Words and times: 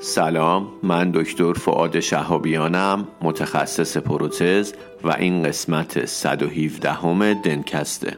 سلام 0.00 0.68
من 0.82 1.10
دکتر 1.10 1.52
فعاد 1.52 2.00
شهابیانم 2.00 3.08
متخصص 3.22 3.96
پروتز 3.96 4.72
و 5.04 5.12
این 5.12 5.42
قسمت 5.42 6.04
117 6.04 6.90
همه 6.90 7.34
دنکسته 7.34 8.16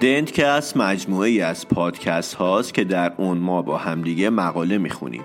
دنتکست 0.00 0.76
مجموعه 0.76 1.28
ای 1.28 1.40
از 1.40 1.68
پادکست 1.68 2.34
هاست 2.34 2.74
که 2.74 2.84
در 2.84 3.12
اون 3.16 3.38
ما 3.38 3.62
با 3.62 3.78
همدیگه 3.78 4.30
مقاله 4.30 4.78
می‌خونیم. 4.78 5.24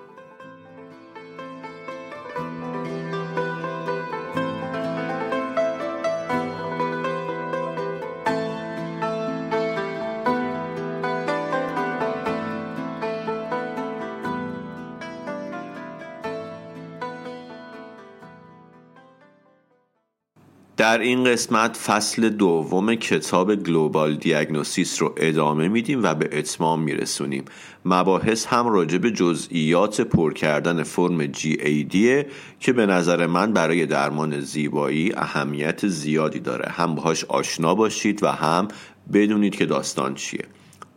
در 20.81 20.99
این 20.99 21.23
قسمت 21.23 21.77
فصل 21.77 22.29
دوم 22.29 22.95
کتاب 22.95 23.55
گلوبال 23.55 24.15
دیاگنوسیس 24.15 25.01
رو 25.01 25.13
ادامه 25.17 25.67
میدیم 25.67 26.03
و 26.03 26.15
به 26.15 26.39
اتمام 26.39 26.81
میرسونیم. 26.81 27.45
مباحث 27.85 28.45
هم 28.45 28.67
راجع 28.67 28.97
به 28.97 29.11
جزئیات 29.11 30.01
پر 30.01 30.33
کردن 30.33 30.83
فرم 30.83 31.31
GAD 31.31 32.25
که 32.59 32.73
به 32.73 32.85
نظر 32.85 33.27
من 33.27 33.53
برای 33.53 33.85
درمان 33.85 34.39
زیبایی 34.39 35.13
اهمیت 35.15 35.87
زیادی 35.87 36.39
داره. 36.39 36.69
هم 36.69 36.95
باهاش 36.95 37.25
آشنا 37.25 37.75
باشید 37.75 38.23
و 38.23 38.27
هم 38.27 38.67
بدونید 39.13 39.55
که 39.55 39.65
داستان 39.65 40.15
چیه. 40.15 40.45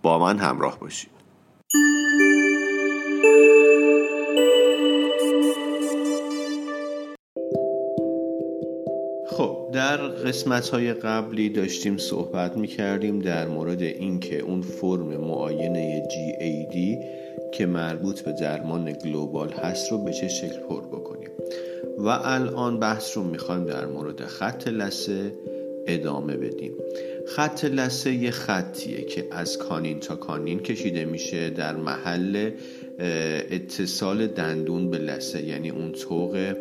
با 0.02 0.18
من 0.18 0.38
همراه 0.38 0.78
باشید. 0.78 1.13
قسمت 10.24 10.68
های 10.68 10.94
قبلی 10.94 11.48
داشتیم 11.48 11.96
صحبت 11.96 12.56
می 12.56 12.66
کردیم 12.66 13.18
در 13.18 13.48
مورد 13.48 13.82
اینکه 13.82 14.38
اون 14.38 14.62
فرم 14.62 15.16
معاینه 15.16 16.02
GAD 16.08 16.76
که 17.52 17.66
مربوط 17.66 18.20
به 18.20 18.32
درمان 18.32 18.92
گلوبال 18.92 19.50
هست 19.50 19.92
رو 19.92 20.04
به 20.04 20.12
چه 20.12 20.28
شکل 20.28 20.60
پر 20.68 20.80
بکنیم. 20.80 21.28
و 21.98 22.08
الان 22.08 22.80
بحث 22.80 23.16
رو 23.16 23.24
می‌خوایم 23.24 23.64
در 23.64 23.86
مورد 23.86 24.24
خط 24.24 24.68
لسه 24.68 25.32
ادامه 25.86 26.36
بدیم. 26.36 26.72
خط 27.26 27.64
لسه 27.64 28.12
یه 28.14 28.30
خطیه 28.30 29.02
که 29.02 29.28
از 29.30 29.58
کانین 29.58 30.00
تا 30.00 30.16
کانین 30.16 30.60
کشیده 30.60 31.04
میشه 31.04 31.50
در 31.50 31.76
محل 31.76 32.50
اتصال 33.50 34.26
دندون 34.26 34.90
به 34.90 34.98
لسه 34.98 35.42
یعنی 35.42 35.70
اون 35.70 35.92
طوق 35.92 36.54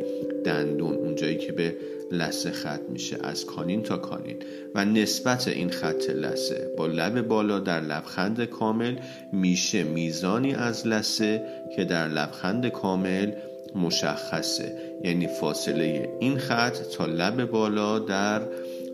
دندون 0.45 0.95
اونجایی 0.95 1.37
که 1.37 1.51
به 1.51 1.75
لسه 2.13 2.51
خط 2.51 2.81
میشه 2.89 3.17
از 3.23 3.45
کانین 3.45 3.83
تا 3.83 3.97
کانین. 3.97 4.35
و 4.75 4.85
نسبت 4.85 5.47
این 5.47 5.69
خط 5.69 6.09
لسه 6.09 6.73
با 6.77 6.87
لب 6.87 7.21
بالا 7.21 7.59
در 7.59 7.81
لبخند 7.81 8.45
کامل 8.45 8.95
میشه 9.31 9.83
میزانی 9.83 10.55
از 10.55 10.87
لسه 10.87 11.45
که 11.75 11.85
در 11.85 12.07
لبخند 12.07 12.67
کامل 12.67 13.31
مشخصه. 13.75 14.77
یعنی 15.03 15.27
فاصله 15.27 16.09
این 16.19 16.37
خط 16.37 16.77
تا 16.81 17.05
لب 17.05 17.45
بالا 17.45 17.99
در 17.99 18.41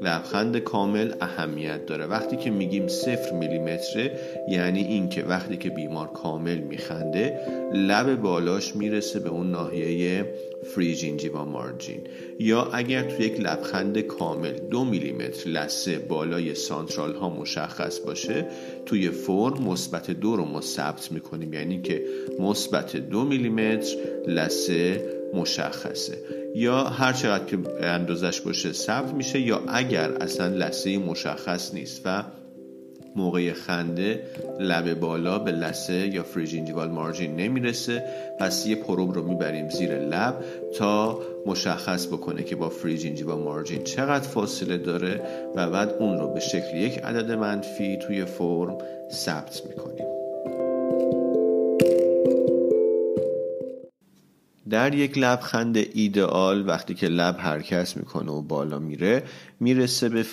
لبخند 0.02 0.58
کامل 0.58 1.14
اهمیت 1.22 1.86
داره. 1.86 2.06
وقتی 2.06 2.38
که 2.38 2.50
میگیم 2.50 2.88
صفر 2.88 3.32
میلیمتره 3.32 4.20
یعنی 4.48 4.80
اینکه 4.80 5.24
وقتی 5.24 5.58
که 5.58 5.70
بیمار 5.70 6.08
کامل 6.08 6.58
میخنده 6.58 7.40
لب 7.74 8.16
بالاش 8.16 8.76
می‌رسه 8.76 9.20
به 9.20 9.30
اون 9.30 9.52
ناحیه 9.52 10.26
فری 10.64 11.30
و 11.30 11.46
مارجین. 11.46 12.02
یا 12.40 12.64
اگر 12.64 13.04
تو 13.04 13.24
یک 13.24 13.40
لبخند 13.40 14.00
کامل 14.00 14.54
دو 14.54 14.86
میلیمتر 14.86 15.50
لسه 15.50 16.00
بالای 16.00 16.56
سانترال 16.56 17.16
ها 17.16 17.30
مشخص 17.30 18.00
باشه 18.00 18.46
توی 18.86 19.10
فرم 19.10 19.64
مثبت 19.64 20.12
دو 20.12 20.36
رو 20.36 20.46
ما 20.46 20.62
ثبت 20.62 21.12
می‌کنیم. 21.12 21.54
یعنی 21.54 21.82
که 21.82 22.04
مثبت 22.40 22.96
دو 22.96 23.24
میلیمتر 23.24 23.96
لسه 24.28 25.10
مشخصه. 25.34 26.18
یا 26.56 26.84
هر 26.84 27.14
چقدر 27.14 27.46
که 27.46 27.58
اندازش 27.82 28.42
باشه 28.42 28.74
ثبت 28.74 29.14
میشه 29.14 29.40
یا 29.40 29.64
اگر 29.68 30.12
اصلا 30.12 30.48
لسه 30.48 30.98
مشخص 30.98 31.74
نیست 31.74 32.02
و 32.06 32.24
موقع 33.16 33.54
خنده 33.54 34.24
لب 34.60 35.00
بالا 35.00 35.40
به 35.40 35.52
لثه 35.52 36.08
یا 36.08 36.24
free 36.24 36.46
gingival 36.46 36.90
margin 36.90 37.36
نمی‌رسه 37.36 38.04
پس 38.40 38.68
یه 38.68 38.76
probe 38.76 39.14
رو 39.14 39.24
می‌بریم 39.24 39.70
زیر 39.70 40.00
لب 40.00 40.44
تا 40.78 41.20
مشخص 41.46 42.08
بکنه 42.08 42.44
که 42.44 42.56
با 42.56 42.70
free 42.70 42.93
gingival 42.93 43.40
margin 43.40 43.84
چقدر 43.84 44.28
فاصله 44.28 44.78
داره 44.78 45.22
و 45.56 45.70
بعد 45.70 45.90
اون 46.00 46.20
رو 46.20 46.34
به 46.34 46.40
شکل 46.40 46.78
یک 46.78 46.98
عدد 46.98 47.32
منفی 47.32 47.98
توی 47.98 48.26
فرم 48.26 48.78
ثبت 49.12 49.62
می‌کنیم. 49.68 50.06
در 54.70 54.96
یک 54.96 55.18
لبخند 55.18 55.78
ایدئال 55.94 56.68
وقتی 56.68 56.94
که 56.94 57.08
لب 57.08 57.36
حرکت 57.40 57.98
می‌کنه 57.98 58.32
و 58.32 58.42
بالا 58.42 58.80
میره 58.80 59.24
می‌رسه 59.60 60.10
به 60.10 60.26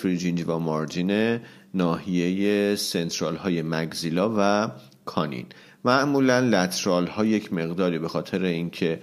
و 0.47 0.59
مارجین 0.59 1.39
ناحیه 1.73 2.75
سنترال 2.75 3.35
های 3.35 3.61
مگزیلا 3.61 4.33
و 4.37 4.71
کانین. 5.05 5.45
معمولا 5.85 6.39
لترال 6.39 7.07
ها 7.07 7.25
یک 7.25 7.53
مقداری 7.53 7.99
به 7.99 8.07
خاطر 8.07 8.43
اینکه 8.43 8.99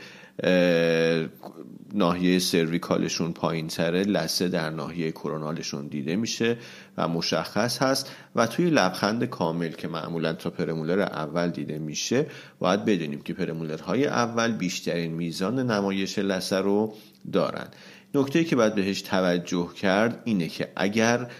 ناحیه 1.94 2.38
سرویکالشون 2.38 3.32
پایین 3.32 3.66
تره 3.66 4.02
لسه 4.02 4.48
در 4.48 4.70
ناحیه 4.70 5.10
کرونالشون 5.10 5.86
دیده 5.86 6.16
میشه 6.16 6.56
و 6.96 7.08
مشخص 7.08 7.82
هست 7.82 8.12
و 8.36 8.46
توی 8.46 8.70
لبخند 8.70 9.24
کامل 9.24 9.70
که 9.70 9.88
معمولا 9.88 10.32
تا 10.32 10.50
پرمولر 10.50 11.00
اول 11.00 11.50
دیده 11.50 11.78
میشه 11.78 12.26
باید 12.58 12.84
بدونیم 12.84 13.20
که 13.20 13.32
پرمولرهای 13.34 14.06
اول 14.06 14.52
بیشترین 14.52 15.14
میزان 15.14 15.70
نمایش 15.70 16.18
لسه 16.18 16.56
رو 16.56 16.94
دارن. 17.32 17.66
نکته 18.14 18.44
که 18.44 18.56
باید 18.56 18.74
بهش 18.74 19.02
توجه 19.02 19.68
کرد 19.76 20.22
اینه 20.24 20.48
که 20.48 20.72
اگر 20.76 21.30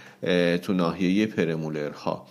تو 0.62 0.72
ناحیه 0.72 1.26
پرمولرها. 1.26 2.26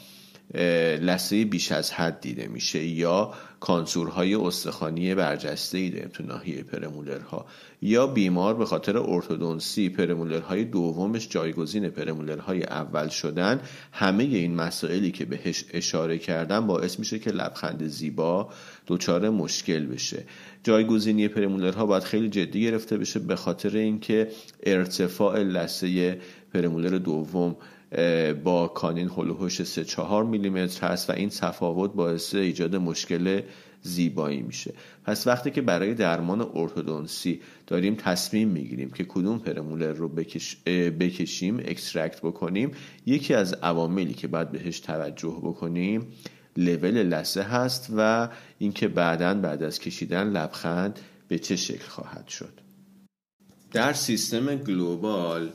لسه 1.01 1.45
بیش 1.45 1.71
از 1.71 1.91
حد 1.91 2.19
دیده 2.21 2.47
میشه 2.47 2.85
یا 2.85 3.33
کانسورهای 3.59 4.35
استخوانی 4.35 5.15
برجسته 5.15 5.77
ای 5.77 5.89
داریم 5.89 6.09
تو 6.13 6.23
ناحیه 6.23 6.63
پرمولرها. 6.63 7.45
یا 7.81 8.07
بیمار 8.07 8.53
به 8.53 8.65
خاطر 8.65 8.97
ارتودونسی 8.97 9.89
پرمولرهای 9.89 10.63
دومش 10.63 11.29
جایگزین 11.29 11.89
پرمولرهای 11.89 12.63
اول 12.63 13.07
شدن 13.07 13.61
همه 13.91 14.23
این 14.23 14.55
مسائلی 14.55 15.11
که 15.11 15.25
بهش 15.25 15.65
اشاره 15.73 16.17
کردم 16.17 16.67
باعث 16.67 16.99
میشه 16.99 17.19
که 17.19 17.31
لبخند 17.31 17.87
زیبا 17.87 18.49
دچار 18.87 19.29
مشکل 19.29 19.85
بشه. 19.85 20.23
جایگزینی 20.63 21.27
premolar 21.27 21.79
ها 21.79 21.85
باید 21.85 22.03
خیلی 22.03 22.29
جدی 22.29 22.61
گرفته 22.61 22.97
بشه 22.97 23.19
به 23.19 23.35
خاطر 23.35 23.77
اینکه 23.77 24.27
ارتفاع 24.63 25.39
لثه 25.39 26.17
premolar 26.53 26.97
دوم 26.97 27.55
با 28.43 28.67
canine 28.67 29.09
حول 29.09 29.29
و 29.30 29.36
حوش 29.36 29.63
3 29.63 29.83
4 29.83 30.23
میلیمتر 30.23 30.87
هست 30.87 31.09
و 31.09 31.13
این 31.13 31.29
تفاوت 31.29 31.93
باعث 31.93 32.35
ایجاد 32.35 32.75
مشکل 32.75 33.41
زیبایی 33.81 34.41
میشه. 34.41 34.73
پس 35.03 35.27
وقتی 35.27 35.51
که 35.51 35.61
برای 35.61 35.93
درمان 35.93 36.51
ارتودونسی 36.55 37.41
داریم 37.67 37.95
تصمیم 37.95 38.47
می‌گیریم 38.47 38.91
که 38.91 39.03
کدوم 39.03 39.39
premolar 39.39 39.91
رو 39.91 40.09
بکش... 40.09 40.57
بکشیم 40.99 41.57
extract 41.57 42.21
بکنیم 42.21 42.71
یکی 43.05 43.33
از 43.33 43.53
عواملی 43.53 44.13
که 44.13 44.27
باید 44.27 44.51
بهش 44.51 44.79
توجه 44.79 45.39
بکنیم 45.43 46.07
لول 46.57 47.03
لسه 47.03 47.43
هست 47.43 47.93
و 47.97 48.29
اینکه 48.59 48.87
بعدا 48.87 49.33
بعد 49.33 49.63
از 49.63 49.79
کشیدن 49.79 50.29
لبخند 50.29 50.99
به 51.27 51.39
چه 51.39 51.55
شکل 51.55 51.87
خواهد 51.87 52.27
شد. 52.27 52.53
در 53.71 53.93
سیستم 53.93 54.55
global 54.55 55.49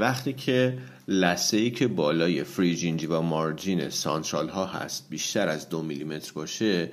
وقتی 0.00 0.32
که 0.32 0.78
لثه 1.10 1.56
ای 1.56 1.70
که 1.70 1.88
بالای 1.88 2.44
free 2.44 3.06
gingival 3.06 3.20
margin 3.20 3.88
central 3.88 4.48
ها 4.48 4.66
هست 4.66 5.06
بیشتر 5.10 5.48
از 5.48 5.68
دو 5.68 5.82
میلیمتر 5.82 6.32
باشه 6.34 6.90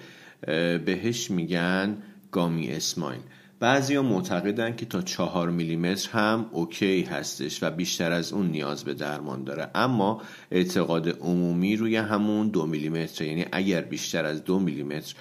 بهش 0.85 1.31
میگن 1.31 1.97
gummy 2.31 2.71
smile. 2.71 3.21
بعضی 3.59 3.95
ها 3.95 4.01
معتقدن 4.01 4.75
که 4.75 4.85
تا 4.85 5.01
چهار 5.01 5.49
میلیمتر 5.49 6.09
هم 6.11 6.45
okay 6.51 7.01
هستش 7.01 7.63
و 7.63 7.71
بیشتر 7.71 8.11
از 8.11 8.33
اون 8.33 8.47
نیاز 8.47 8.83
به 8.83 8.93
درمان 8.93 9.43
داره. 9.43 9.69
اما 9.75 10.21
اعتقاد 10.51 11.09
عمومی 11.09 11.75
روی 11.75 11.95
همون 11.95 12.47
دو 12.47 12.65
میلیمتر 12.65 13.25
یعنی 13.25 13.45
اگر 13.51 13.81
بیشتر 13.81 14.25
از 14.25 14.43
دو 14.43 14.59
میلیمتر 14.59 15.15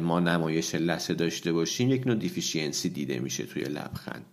ما 0.00 0.20
نمایش 0.20 0.74
لسه 0.74 1.14
داشته 1.14 1.52
باشیم 1.52 1.90
یک 1.90 2.06
نوع 2.06 2.16
دیفیشینسی 2.16 2.88
دیده 2.88 3.18
میشه 3.18 3.44
توی 3.44 3.62
لبخند. 3.62 4.24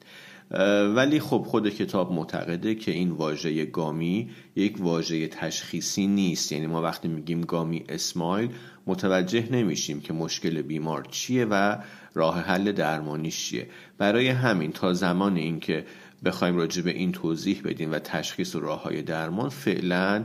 ولی 0.95 1.19
خب 1.19 1.43
خود 1.47 1.69
کتاب 1.69 2.11
معتقده 2.11 2.75
که 2.75 2.91
این 2.91 3.11
واژه 3.11 3.65
گامی 3.65 4.29
یک 4.55 4.75
واژه 4.79 5.27
تشخیصی 5.27 6.07
نیست. 6.07 6.51
یعنی 6.51 6.67
ما 6.67 6.81
وقتی 6.81 7.07
میگیم 7.07 7.41
گامی 7.41 7.83
اسمایل 7.89 8.49
متوجه 8.87 9.47
نمیشیم 9.51 10.01
که 10.01 10.13
مشکل 10.13 10.61
بیمار 10.61 11.07
چیه 11.11 11.45
و 11.45 11.77
راه 12.13 12.41
حل 12.41 12.71
درمانیش 12.71 13.45
چیه. 13.45 13.67
برای 13.97 14.27
همین 14.27 14.71
تا 14.71 14.93
زمان 14.93 15.35
اینکه 15.35 15.85
بخوایم 16.25 16.57
راجع 16.57 16.81
به 16.81 16.91
این 16.91 17.11
توضیح 17.11 17.61
بدیم 17.65 17.91
و 17.91 17.99
تشخیص 17.99 18.55
و 18.55 18.59
راه 18.59 18.83
های 18.83 19.01
درمان 19.01 19.49
فعلا 19.49 20.23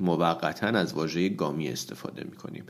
موقتا 0.00 0.66
از 0.66 0.94
واژه 0.94 1.28
گامی 1.28 1.68
استفاده 1.68 2.24
می‌کنیم. 2.24 2.64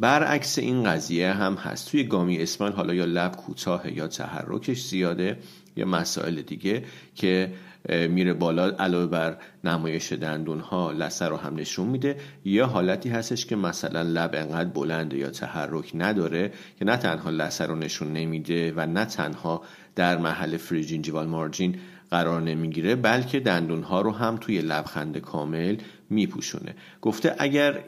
برعکس 0.00 0.58
این 0.58 0.84
قضیه 0.84 1.32
هم 1.32 1.54
هست. 1.54 1.90
توی 1.90 2.04
گامی 2.04 2.38
اسمایل 2.38 2.72
حالا 2.72 2.94
یا 2.94 3.04
لب 3.04 3.36
کوتاه 3.36 3.96
یا 3.96 4.08
تحرکش 4.08 4.82
زیاده 4.82 5.38
یا 5.76 5.86
مسائل 5.86 6.42
دیگه 6.42 6.84
که 7.14 7.52
میره 7.88 8.32
بالا 8.34 8.70
علاوه 8.70 9.06
بر 9.06 9.36
نمایش 9.64 10.12
دندون 10.12 10.60
ها 10.60 10.92
لثه 10.92 11.24
رو 11.24 11.36
هم 11.36 11.54
نشون 11.54 11.86
میده. 11.86 12.16
یا 12.44 12.66
حالتی 12.66 13.08
هستش 13.08 13.46
که 13.46 13.56
مثلا 13.56 14.02
لب 14.02 14.30
انقدر 14.34 14.70
بلنده 14.70 15.18
یا 15.18 15.30
تحرک 15.30 15.90
نداره 15.94 16.52
که 16.78 16.84
نه 16.84 16.96
تنها 16.96 17.30
لثه 17.30 17.64
رو 17.64 17.76
نشون 17.76 18.12
نمیده 18.12 18.72
و 18.76 18.86
نه 18.86 19.04
تنها 19.04 19.62
در 19.94 20.18
محل 20.18 20.56
free 20.56 20.79
gingival 20.79 21.26
margin 21.26 21.76
قرار 22.10 22.42
نمی‌گیره 22.42 22.96
بلکه 22.96 23.40
دندون 23.40 23.82
ها 23.82 24.00
رو 24.00 24.12
هم 24.12 24.36
توی 24.36 24.58
لبخند 24.58 25.18
کامل 25.18 25.76
میپوشونه. 26.10 26.74
گفته 27.02 27.34
اگر 27.38 27.84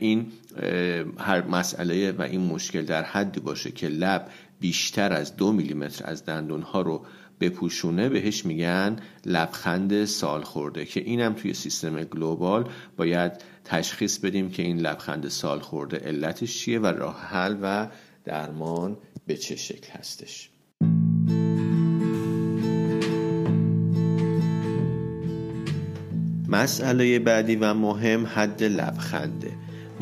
این 0.00 0.26
هر 1.18 1.46
مسئله 1.46 2.12
و 2.12 2.22
این 2.22 2.40
مشکل 2.40 2.82
در 2.82 3.02
حدی 3.02 3.40
باشه 3.40 3.70
که 3.70 3.88
لب 3.88 4.28
بیشتر 4.62 5.12
از 5.12 5.36
دو 5.36 5.52
میلیمتر 5.52 6.06
از 6.06 6.24
دندون 6.24 6.62
ها 6.62 6.80
رو 6.80 7.06
بپوشونه 7.40 8.08
بهش 8.08 8.46
میگن 8.46 8.96
لبخند 9.26 10.04
سال 10.04 10.42
خورده 10.42 10.84
که 10.84 11.00
اینم 11.00 11.32
توی 11.32 11.54
سیستم 11.54 12.04
global 12.04 12.68
باید 12.96 13.32
تشخیص 13.64 14.18
بدیم 14.18 14.50
که 14.50 14.62
این 14.62 14.80
لبخند 14.80 15.28
سال 15.28 15.60
خورده 15.60 15.96
علتش 15.96 16.58
چیه 16.58 16.78
و 16.78 16.86
راه 16.86 17.20
حل 17.20 17.56
و 17.62 17.88
درمان 18.24 18.96
به 19.26 19.36
چه 19.36 19.56
شکل 19.56 19.92
هستش. 19.92 20.50
مسئله 26.48 27.18
بعدی 27.18 27.56
و 27.56 27.74
مهم 27.74 28.26
حد 28.26 28.62
لبخنده. 28.62 29.52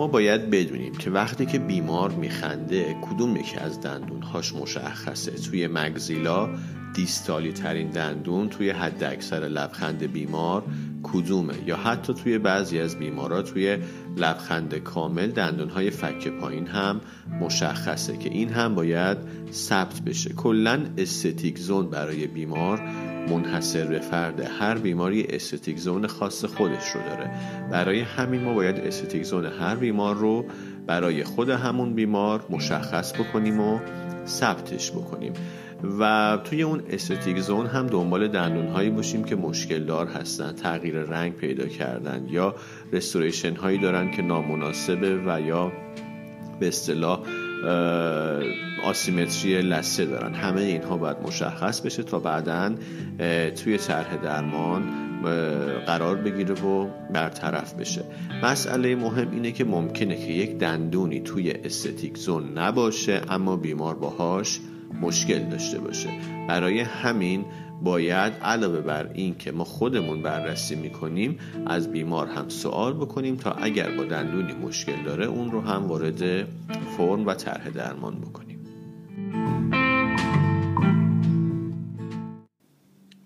ما 0.01 0.07
باید 0.07 0.51
بدونیم 0.51 0.95
که 0.95 1.11
وقتی 1.11 1.47
که 1.47 1.59
بیمار 1.59 2.11
میخنده 2.11 2.97
کدوم 3.03 3.37
یکی 3.37 3.57
از 3.57 3.81
دندونهاش 3.81 4.55
مشخصه؟ 4.55 5.31
توی 5.31 5.67
مگزیلا 5.67 6.49
دیستالی 6.95 7.53
ترین 7.53 7.91
دندون 7.91 8.49
توی 8.49 8.71
حد 8.71 9.05
اکثر 9.05 9.41
لبخند 9.41 10.03
بیمار 10.13 10.65
کدومه؟ 11.03 11.55
یا 11.67 11.77
حتی 11.77 12.15
توی 12.15 12.39
بعضی 12.39 12.79
از 12.79 12.99
بیمارا 12.99 13.43
توی 13.43 13.79
لبخند 14.17 14.75
کامل 14.75 15.31
دندونهای 15.31 15.91
فک 15.91 16.29
پایین 16.29 16.67
هم 16.67 17.01
مشخصه 17.41 18.17
که 18.17 18.31
این 18.31 18.49
هم 18.49 18.75
باید 18.75 19.19
ثبت 19.53 20.01
بشه. 20.01 20.33
کلا 20.33 20.87
استتیک 20.99 21.59
زون 21.59 21.91
برای 21.91 22.27
بیمار 22.27 22.83
منحصر 23.29 23.85
به 23.85 23.99
فرده 23.99 24.49
هر 24.49 24.79
بیماری 24.79 25.27
استتیک 25.31 25.79
زون 25.79 26.07
خاص 26.07 26.45
خودش 26.45 26.91
رو 26.95 27.01
داره. 27.03 27.31
برای 27.71 28.01
همین 28.01 28.41
ما 28.41 28.55
باید 28.55 28.77
استتیک 28.77 29.23
زون 29.23 29.47
هر 29.47 29.77
بیمار 29.77 30.17
رو 30.17 30.45
برای 30.87 31.25
خود 31.25 31.51
همون 31.51 31.95
بیمار 31.95 32.45
مشخص 32.51 33.13
بکنیم 33.13 33.61
و 33.61 33.81
ثبتش 34.27 34.91
بکنیم. 34.91 35.33
و 36.01 36.39
توی 36.45 36.63
اون 36.63 36.83
استتیک 36.91 37.39
زون 37.41 37.67
هم 37.67 37.87
دنبال 37.87 38.29
دندون 38.29 38.67
هایی 38.67 38.91
باشیم 38.91 39.25
که 39.25 39.37
مشکل 39.37 39.85
دار 39.85 40.07
هستن 40.07 40.53
تغییر 40.53 40.97
رنگ 40.97 41.37
پیدا 41.37 41.67
کردن 41.67 42.27
یا 42.31 42.55
رستوریشن 42.93 43.57
هایی 43.57 43.79
دارن 43.79 44.11
که 44.11 44.23
نامناسبه 44.23 45.17
و 45.27 45.41
یا 45.41 45.73
به 46.61 46.69
اصطلاح 46.69 47.21
آسیمتری 48.85 49.63
لسه 49.63 50.07
دارن. 50.07 50.35
همه 50.35 50.61
اینها 50.61 50.97
باید 50.97 51.17
مشخص 51.27 51.81
بشه 51.81 52.03
تا 52.03 52.19
بعدا 52.19 52.75
توی 53.57 53.79
طرح 53.79 54.17
درمان 54.17 54.83
قرار 55.87 56.17
بگیره 56.17 56.55
و 56.55 56.89
برطرف 57.13 57.75
بشه. 57.75 58.05
مسئله 58.43 58.95
مهم 58.95 59.31
اینه 59.31 59.53
که 59.53 59.65
ممکنه 59.65 60.17
که 60.17 60.33
یک 60.33 60.59
دندونی 60.59 61.21
توی 61.21 61.51
استتیک 61.51 62.19
زون 62.19 62.59
نباشه 62.59 63.21
اما 63.29 63.57
بیمار 63.57 63.95
باهاش 63.95 64.61
مشکل 65.03 65.39
داشته 65.39 65.79
باشه. 65.79 66.09
برای 66.49 66.81
همین 66.81 67.45
باید 67.83 68.33
علاوه 68.33 68.81
بر 68.81 69.11
این 69.15 69.35
که 69.39 69.53
ما 69.53 69.65
خودمون 69.65 70.23
بررسی 70.23 70.75
می‌کنیم 70.75 71.39
از 71.67 71.93
بیمار 71.93 72.27
هم 72.27 72.49
سوال 72.49 72.93
بکنیم 72.93 73.37
تا 73.37 73.51
اگر 73.51 73.91
با 73.97 74.05
دندونی 74.05 74.53
مشکل 74.53 75.03
داره 75.05 75.27
اون 75.27 75.51
رو 75.51 75.61
هم 75.61 75.87
وارد 75.87 76.47
فرم 76.97 77.27
و 77.27 77.35
طرح 77.35 77.71
درمان 77.71 78.21
بکنیم. 78.21 78.59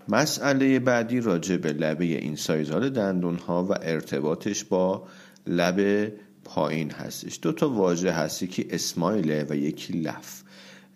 مسئله 0.09 0.79
بعدی 0.79 1.21
راجع 1.21 1.57
به 1.57 1.73
لبه 1.73 2.05
این 2.05 2.37
سایزال 2.37 2.91
دندون 2.91 3.37
ها 3.37 3.65
و 3.65 3.73
ارتباطش 3.83 4.65
با 4.65 5.03
لب 5.47 6.09
پایین 6.45 6.91
هستش. 6.91 7.39
دو 7.43 7.53
تا 7.53 7.71
واژه 7.71 8.13
هستی 8.13 8.47
که 8.47 8.67
اسمایله 8.71 9.47
و 9.51 9.57
یکی 9.57 9.93
لف 9.93 10.43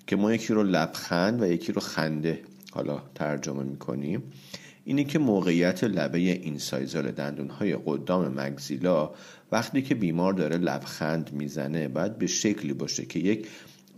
که 0.06 0.16
ما 0.16 0.34
یکی 0.34 0.54
رو 0.54 0.62
لبخند 0.62 1.42
و 1.42 1.46
یکی 1.46 1.72
رو 1.72 1.80
خنده 1.80 2.40
حالا 2.72 3.02
ترجمه 3.14 3.62
می‌کنیم 3.62 4.22
اینه 4.84 5.04
که 5.04 5.18
موقعیت 5.18 5.84
لبه 5.84 6.18
این 6.18 6.58
سایزال 6.58 7.10
دندون 7.10 7.50
های 7.50 7.76
قدام 7.86 8.40
مگزیلا 8.40 9.10
وقتی 9.52 9.82
که 9.82 9.94
بیمار 9.94 10.32
داره 10.32 10.56
لبخند 10.56 11.32
می‌زنه 11.32 11.88
باید 11.88 12.18
به 12.18 12.26
شکلی 12.26 12.72
باشه 12.72 13.04
که 13.06 13.18
یک 13.18 13.48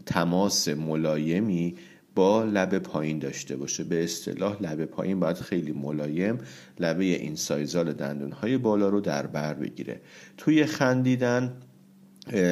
تماس 0.07 0.69
ملایمی 0.69 1.75
با 2.15 2.45
لب 2.45 2.79
پایین 2.79 3.19
داشته 3.19 3.57
باشه. 3.57 3.85
به 3.85 4.05
اصطلاح 4.05 4.63
لب 4.63 4.85
پایین 4.85 5.21
باید 5.21 5.37
خیلی 5.37 5.73
ملایم 5.73 6.39
لبه 6.81 7.05
این 7.05 7.37
سایزال 7.37 7.93
دندون 7.93 8.33
های 8.33 8.59
بالا 8.59 8.89
رو 8.89 9.01
در 9.01 9.27
بر 9.27 9.55
بگیره. 9.55 10.01
توی 10.37 10.67
خندیدن 10.67 11.57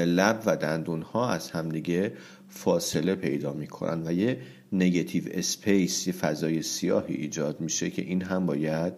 لب 0.07 0.43
و 0.47 0.57
دندون 0.57 1.03
ها 1.03 1.31
از 1.31 1.51
همدیگه 1.51 2.13
فاصله 2.49 3.15
پیدا 3.15 3.53
می‌کنن 3.53 4.07
و 4.07 4.13
یه 4.13 4.39
negative 4.73 5.23
space 5.31 6.07
یه 6.07 6.13
فضای 6.13 6.63
سیاهی 6.63 7.15
ایجاد 7.15 7.61
میشه 7.61 7.91
که 7.91 8.03
این 8.03 8.23
هم 8.23 8.47
باید 8.47 8.93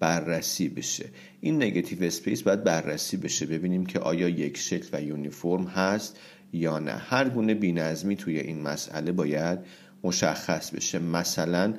بررسی 0.00 0.68
بشه. 0.68 1.04
این 1.40 1.62
negative 1.62 2.02
space 2.02 2.42
باید 2.42 2.64
بررسی 2.64 3.16
بشه 3.16 3.46
ببینیم 3.46 3.86
که 3.86 3.98
آیا 3.98 4.28
یک 4.28 4.56
شکل 4.56 4.88
و 4.92 5.02
uniform 5.02 5.64
هست 5.64 6.18
یا 6.52 6.78
نه. 6.78 6.92
هر 6.92 7.28
گونه 7.28 7.54
بینظمی 7.54 8.16
توی 8.16 8.40
این 8.40 8.62
مسئله 8.62 9.12
باید 9.12 9.58
مشخص 10.04 10.70
بشه. 10.70 10.98
مثلا 10.98 11.74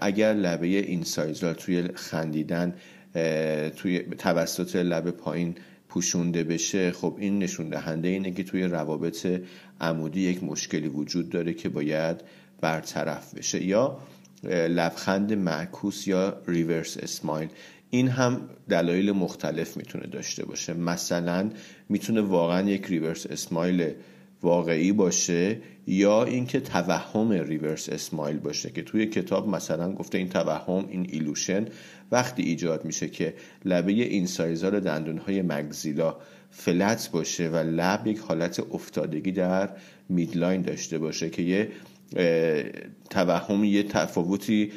اگر 0.00 0.34
لبه 0.34 0.66
incisal 0.66 1.54
توی 1.54 1.88
خندیدن 1.94 2.74
توی 3.76 3.98
توسط 3.98 4.76
لب 4.76 5.10
پایین 5.10 5.54
پوشونده 5.90 6.44
بشه 6.44 6.92
خب 6.92 7.16
این 7.18 7.38
نشون 7.38 7.68
دهنده 7.68 8.08
اینه 8.08 8.30
که 8.30 8.44
توی 8.44 8.62
روابط 8.62 9.26
عمودی 9.80 10.20
یک 10.20 10.44
مشکلی 10.44 10.88
وجود 10.88 11.30
داره 11.30 11.54
که 11.54 11.68
باید 11.68 12.20
برطرف 12.60 13.34
بشه 13.34 13.64
یا 13.64 13.98
لبخند 14.44 15.32
معکوس 15.32 16.08
یا 16.08 16.42
reverse 16.46 16.96
smile 16.96 17.48
این 17.90 18.08
هم 18.08 18.40
دلایل 18.68 19.12
مختلف 19.12 19.76
می‌تونه 19.76 20.06
داشته 20.06 20.44
باشه. 20.44 20.74
مثلا 20.74 21.50
می‌تونه 21.88 22.20
واقعا 22.20 22.70
یک 22.70 22.86
reverse 22.86 23.26
smile 23.26 23.92
واقعی 24.42 24.92
باشه 24.92 25.60
یا 25.86 26.24
اینکه 26.24 26.60
توهم 26.60 27.30
reverse 27.30 27.88
smile 27.88 28.38
باشه 28.38 28.70
که 28.70 28.82
توی 28.82 29.06
کتاب 29.06 29.48
مثلا 29.48 29.92
گفته 29.92 30.18
این 30.18 30.28
توهم 30.28 30.84
این 30.88 31.06
illusion 31.10 31.64
وقتی 32.12 32.42
ایجاد 32.42 32.84
میشه 32.84 33.08
که 33.08 33.34
لبه 33.64 33.92
incisal 33.92 34.80
دندون 34.80 35.18
های 35.18 35.42
maxilla 35.42 36.16
flat 36.50 37.10
باشه 37.12 37.48
و 37.48 37.56
لب 37.56 38.06
یک 38.06 38.18
حالت 38.18 38.60
افتادگی 38.74 39.32
در 39.32 39.70
midline 40.08 40.62
داشته 40.62 40.98
باشه 40.98 41.30
که 41.30 41.42
یه 41.42 41.68
توهم 43.10 43.64
یه 43.64 43.82
تفاوتی 43.82 44.72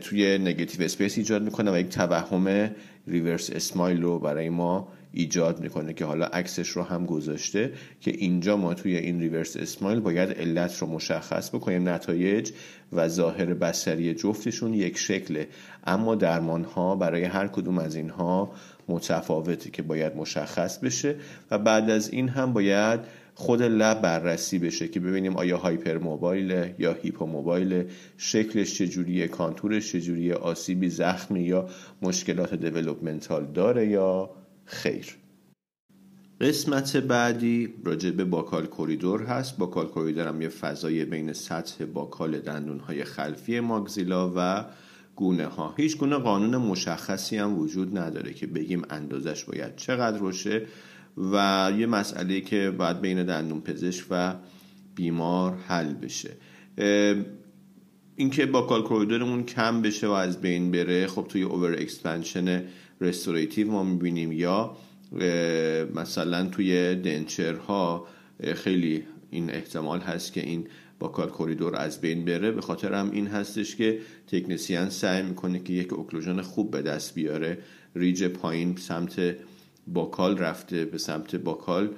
توی 0.00 0.38
negative 0.38 0.84
space 0.84 1.18
ایجاد 1.18 1.42
می‌کنه 1.42 1.72
و 1.72 1.78
یک 1.78 1.88
توهم 1.88 2.70
reverse 3.06 3.50
smile 3.50 4.02
رو 4.02 4.18
برای 4.18 4.48
ما 4.48 4.88
ایجاد 5.12 5.60
می‌کنه 5.60 5.92
که 5.94 6.04
حالا 6.04 6.26
عکسش 6.26 6.68
رو 6.68 6.82
هم 6.82 7.06
گذاشته 7.06 7.72
که 8.00 8.10
اینجا 8.10 8.56
ما 8.56 8.74
توی 8.74 8.96
این 8.96 9.20
reverse 9.20 9.56
smile 9.56 10.00
باید 10.00 10.30
علت 10.30 10.78
رو 10.78 10.86
مشخص 10.86 11.50
بکنیم 11.50 11.88
نتایج 11.88 12.50
و 12.92 13.08
ظاهر 13.08 13.54
بصری 13.54 14.14
جفتشون 14.14 14.74
یک 14.74 14.98
شکله. 14.98 15.48
اما 15.86 16.14
درمان 16.14 16.64
ها 16.64 16.96
برای 16.96 17.24
هر 17.24 17.46
کدوم 17.46 17.78
از 17.78 17.94
اینها 17.94 18.52
متفاوته 18.88 19.70
که 19.70 19.82
باید 19.82 20.16
مشخص 20.16 20.78
بشه 20.78 21.16
و 21.50 21.58
بعد 21.58 21.90
از 21.90 22.10
این 22.10 22.28
هم 22.28 22.52
باید 22.52 23.00
خود 23.34 23.62
لب 23.62 24.02
بررسی 24.02 24.58
بشه 24.58 24.88
که 24.88 25.00
ببینیم 25.00 25.36
آیا 25.36 25.56
hypermobile 25.56 26.74
یا 26.78 26.92
hypomobile 26.92 27.84
شکلش 28.16 28.74
چجوریه 28.78 29.28
contour 29.28 29.78
ش 29.78 29.92
چجوریه 29.92 30.34
آسیبی 30.34 30.88
زخمی 30.88 31.40
یا 31.40 31.68
مشکلات 32.02 32.54
developmental 32.54 33.46
داره 33.46 33.86
یا 33.86 34.30
خیر. 34.68 35.16
قسمت 36.40 36.96
بعدی 36.96 37.74
راجع 37.84 38.10
به 38.10 38.24
buccal 38.24 38.66
corridor 38.66 39.22
هست. 39.22 39.58
buccal 39.58 39.86
corridor 39.86 40.28
هم 40.28 40.42
یه 40.42 40.48
فضای 40.48 41.04
بین 41.04 41.32
سطح 41.32 41.84
buccal 41.84 42.38
دندون 42.38 42.78
های 42.80 43.04
خلفی 43.04 43.60
maxilla 43.60 44.32
و 44.36 44.64
گونه 45.16 45.46
ها. 45.46 45.74
هیچ 45.76 45.98
گونه 45.98 46.16
قانون 46.16 46.56
مشخصی 46.56 47.36
هم 47.36 47.58
وجود 47.58 47.98
نداره 47.98 48.34
که 48.34 48.46
بگیم 48.46 48.82
اندازش 48.90 49.44
باید 49.44 49.76
چقدر 49.76 50.18
باشه 50.18 50.66
و 51.32 51.72
یه 51.78 51.86
مسئله 51.86 52.40
که 52.40 52.70
باید 52.78 53.00
بین 53.00 53.24
دندون 53.24 53.60
پزشک 53.60 54.06
و 54.10 54.34
بیمار 54.94 55.56
حل 55.56 55.94
بشه. 55.94 56.30
اینکه 58.20 58.46
buccal 58.46 58.82
corridor 58.82 59.26
مون 59.26 59.42
کم 59.42 59.82
بشه 59.82 60.06
و 60.06 60.10
از 60.10 60.40
بین 60.40 60.70
بره 60.70 61.06
خب 61.06 61.26
توی 61.28 61.42
over 61.42 61.72
expansion 61.72 62.64
restorative 63.00 63.70
ما 63.70 63.82
می‌بینیم 63.82 64.32
یا 64.32 64.76
مثلا 65.94 66.46
توی 66.46 66.94
denture 66.94 67.92
ها 67.92 68.06
خیلی 68.54 69.04
این 69.30 69.50
احتمال 69.50 70.00
هست 70.00 70.32
که 70.32 70.40
این 70.40 70.66
buccal 70.98 71.28
corridor 71.28 71.76
از 71.76 72.00
بین 72.00 72.24
بره. 72.24 72.50
به 72.50 72.60
خاطر 72.60 72.94
هم 72.94 73.10
این 73.10 73.26
هستش 73.26 73.76
که 73.76 73.98
تکنسین 74.26 74.90
سعی 74.90 75.22
می‌کنه 75.22 75.58
که 75.58 75.72
یک 75.72 75.92
occlusion 75.92 76.40
خوب 76.40 76.70
به 76.70 76.82
دست 76.82 77.14
بیاره. 77.14 77.58
ریج 77.94 78.24
پایین 78.24 78.76
سمت 78.76 79.36
buccal 79.86 80.38
رفته 80.38 80.84
به 80.84 80.98
سمت 80.98 81.36
buccal 81.36 81.90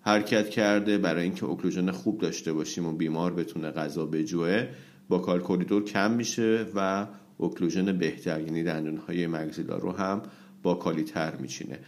حرکت 0.00 0.50
کرده. 0.50 0.98
برای 0.98 1.22
اینکه 1.22 1.44
occlusion 1.44 1.90
خوب 1.90 2.20
داشته 2.20 2.52
باشیم 2.52 2.86
و 2.86 2.92
بیمار 2.92 3.32
بتونه 3.32 3.70
غذا 3.70 4.06
بجوه 4.06 4.68
buccal 5.12 5.40
corridor 5.40 5.84
کم 5.84 6.10
میشه 6.10 6.66
و 6.74 7.06
occlusion 7.38 7.98
بهتر 7.98 8.40
یعنی 8.40 8.62
دندونهای 8.62 9.26
maxilla 9.26 9.76
رو 9.76 9.92
هم 9.92 10.22
buccal 10.62 10.96
ی 10.96 11.02
تر 11.02 11.36
میچینه. 11.36 11.78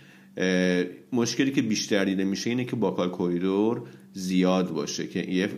مشکلی 1.13 1.53
که 1.53 1.63
بیشتر 1.63 2.05
دیده 2.05 2.25
میشه 2.25 2.51
اینه 2.51 2.65
که 2.65 2.77
buccal 2.77 3.11
corridor 3.11 3.83
زیاد 4.13 4.71
باشه 4.71 5.07
که 5.07 5.31
یه 5.31 5.49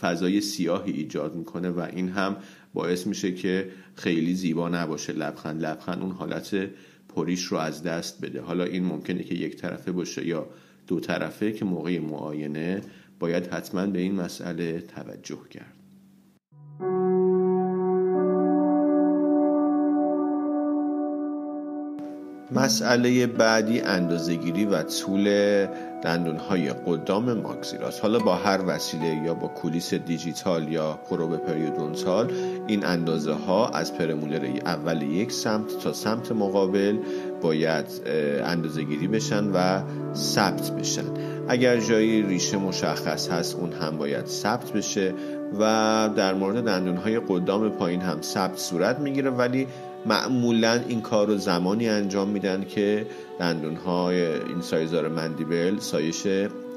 فضای 0.00 0.40
سیاهی 0.40 0.92
ایجاد 0.92 1.34
می‌کنه 1.34 1.70
و 1.70 1.80
این 1.92 2.08
هم 2.08 2.36
باعث 2.74 3.06
میشه 3.06 3.32
که 3.34 3.68
خیلی 3.94 4.34
زیبا 4.34 4.68
نباشه. 4.68 5.12
لبخند 5.12 5.62
لبخند 5.62 6.02
اون 6.02 6.10
حالت 6.10 6.70
پریش 7.08 7.44
رو 7.44 7.58
از 7.58 7.82
دست 7.82 8.24
بده. 8.24 8.40
حالا 8.40 8.64
این 8.64 8.84
ممکنه 8.84 9.22
که 9.22 9.34
یک 9.34 9.56
طرفه 9.56 9.92
باشه 9.92 10.26
یا 10.26 10.46
دو 10.86 11.00
طرفه 11.00 11.52
که 11.52 11.64
موقع 11.64 11.98
معاینه 11.98 12.80
باید 13.18 13.46
حتما 13.46 13.86
به 13.86 13.98
این 13.98 14.14
مسئله 14.14 14.80
توجه 14.80 15.40
کرد. 15.50 15.81
مسئله 22.54 23.26
بعدی 23.26 23.80
اندازهگیری 23.80 24.64
و 24.64 24.82
طول 24.82 25.26
های 26.48 26.70
قدام 26.86 27.32
ماکسیلاس 27.32 28.00
حالا 28.00 28.18
با 28.18 28.34
هر 28.34 28.60
وسیله 28.66 29.06
یا 29.24 29.34
با 29.34 29.48
کولیس 29.48 29.94
دیجیتال 29.94 30.68
یا 30.68 30.98
پروب 31.10 31.36
پریودونتال 31.36 32.32
این 32.66 32.86
اندازه 32.86 33.32
ها 33.32 33.68
از 33.68 33.94
پرمولر 33.94 34.60
اول 34.66 35.02
یک 35.02 35.32
سمت 35.32 35.78
تا 35.78 35.92
سمت 35.92 36.32
مقابل 36.32 36.98
باید 37.42 37.86
اندازه 38.44 38.82
گیری 38.82 39.08
بشن 39.08 39.44
و 39.54 39.82
ثبت 40.14 40.70
بشن. 40.70 41.04
اگر 41.48 41.80
جایی 41.80 42.22
ریشه 42.22 42.56
مشخص 42.56 43.28
هست 43.28 43.56
اون 43.56 43.72
هم 43.72 43.98
باید 43.98 44.26
ثبت 44.26 44.72
بشه 44.72 45.14
و 45.60 45.62
در 46.16 46.34
مورد 46.34 46.64
دندون 46.64 46.96
های 46.96 47.20
قدام 47.28 47.70
پایین 47.70 48.00
هم 48.00 48.22
ثبت 48.22 48.58
صورت 48.58 48.98
می‌گیره. 48.98 49.30
ولی 49.30 49.66
معمولا 50.06 50.72
این 50.88 51.00
کار 51.00 51.26
رو 51.26 51.36
زمانی 51.36 51.88
انجام 51.88 52.28
میدن 52.28 52.64
که 52.64 53.06
دندون 53.40 53.76
های 53.76 54.26
این 54.26 54.60
سایزار 54.60 55.08
مندیبل 55.08 55.78
سایش 55.78 56.26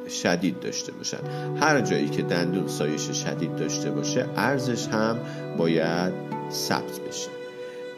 شدید 0.10 0.60
داشته 0.60 0.92
باشن. 0.92 1.18
هر 1.62 1.82
جایی 1.82 2.10
که 2.10 2.22
دندون 2.22 2.68
سایش 2.68 3.02
شدید 3.02 3.56
داشته 3.56 3.92
باشه 3.92 4.26
ارزش 4.36 4.88
هم 4.88 5.20
باید 5.58 6.14
ثبت 6.52 7.00
بشه. 7.08 7.30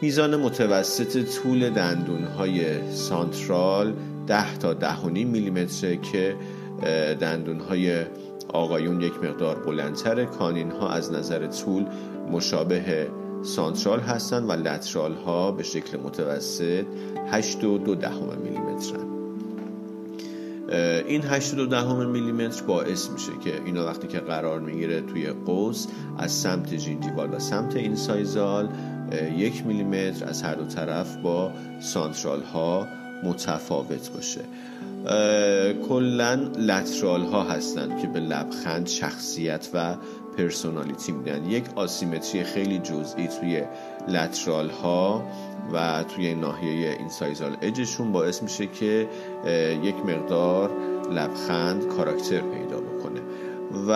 میزان 0.02 0.36
متوسط 0.36 1.24
طول 1.34 1.70
دندون 1.70 2.24
های 2.24 2.90
سانترال 2.92 3.94
10 4.26 4.56
تا 4.56 4.74
10 4.74 5.06
میلیمتره 5.06 5.96
که 5.96 6.36
دندون 7.20 7.60
های 7.60 8.04
آقایون 8.48 9.00
یک 9.00 9.12
مقدار 9.22 9.58
بلندتر 9.58 10.24
کانین 10.24 10.70
ها 10.70 10.90
از 10.90 11.12
نظر 11.12 11.46
طول 11.46 11.86
مشابه 12.30 13.08
سانترال 13.42 14.00
هستن 14.00 14.44
و 14.44 14.52
لترال 14.52 15.14
ها 15.14 15.52
به 15.52 15.62
شکل 15.62 15.98
متوسط 15.98 16.84
8 17.30 17.64
و 17.64 17.78
دو 17.78 17.94
دهم 17.94 18.38
میلیمتر 18.44 18.96
این 21.06 21.22
8 21.22 21.54
و 21.54 21.66
دهم 21.66 22.10
میلیمتر 22.10 22.62
باعث 22.62 23.10
میشه 23.10 23.32
که 23.44 23.62
اینا 23.64 23.86
وقتی 23.86 24.08
که 24.08 24.18
قرار 24.18 24.60
می‌گیره 24.60 25.00
توی 25.00 25.26
قوس 25.26 25.86
از 26.18 26.32
سمت 26.32 26.74
gingival 26.74 27.34
و 27.34 27.38
سمت 27.38 27.76
incisal 27.76 28.68
یک 29.36 29.66
میلیمتر 29.66 30.24
از 30.24 30.42
هر 30.42 30.54
دو 30.54 30.64
طرف 30.64 31.16
با 31.16 31.50
central 31.80 32.42
ها 32.42 32.86
متفاوت 33.24 34.10
باشه. 34.14 34.40
کلا 35.88 36.34
lateral 36.58 37.22
ها 37.22 37.42
هستند 37.42 38.00
که 38.00 38.06
به 38.06 38.20
لبخند 38.20 38.86
شخصیت 38.86 39.68
و 39.74 39.94
personality 40.38 41.12
میدن 41.12 41.44
یک 41.44 41.64
asymmetry 41.76 42.44
خیلی 42.44 42.78
جزئی 42.78 43.28
توی 43.28 43.62
لترال 44.08 44.70
ها 44.70 45.26
و 45.72 46.04
توی 46.04 46.34
ناحیه 46.34 46.90
این 46.98 47.08
سایزال 47.08 47.56
اجشون 47.62 48.12
باعث 48.12 48.42
میشه 48.42 48.66
که 48.66 49.08
یک 49.82 49.96
مقدار 49.96 50.70
لبخند 51.10 51.86
کاراکتر 51.86 52.40
پیدا 52.40 52.80
بکنه. 52.80 53.20
و 53.88 53.92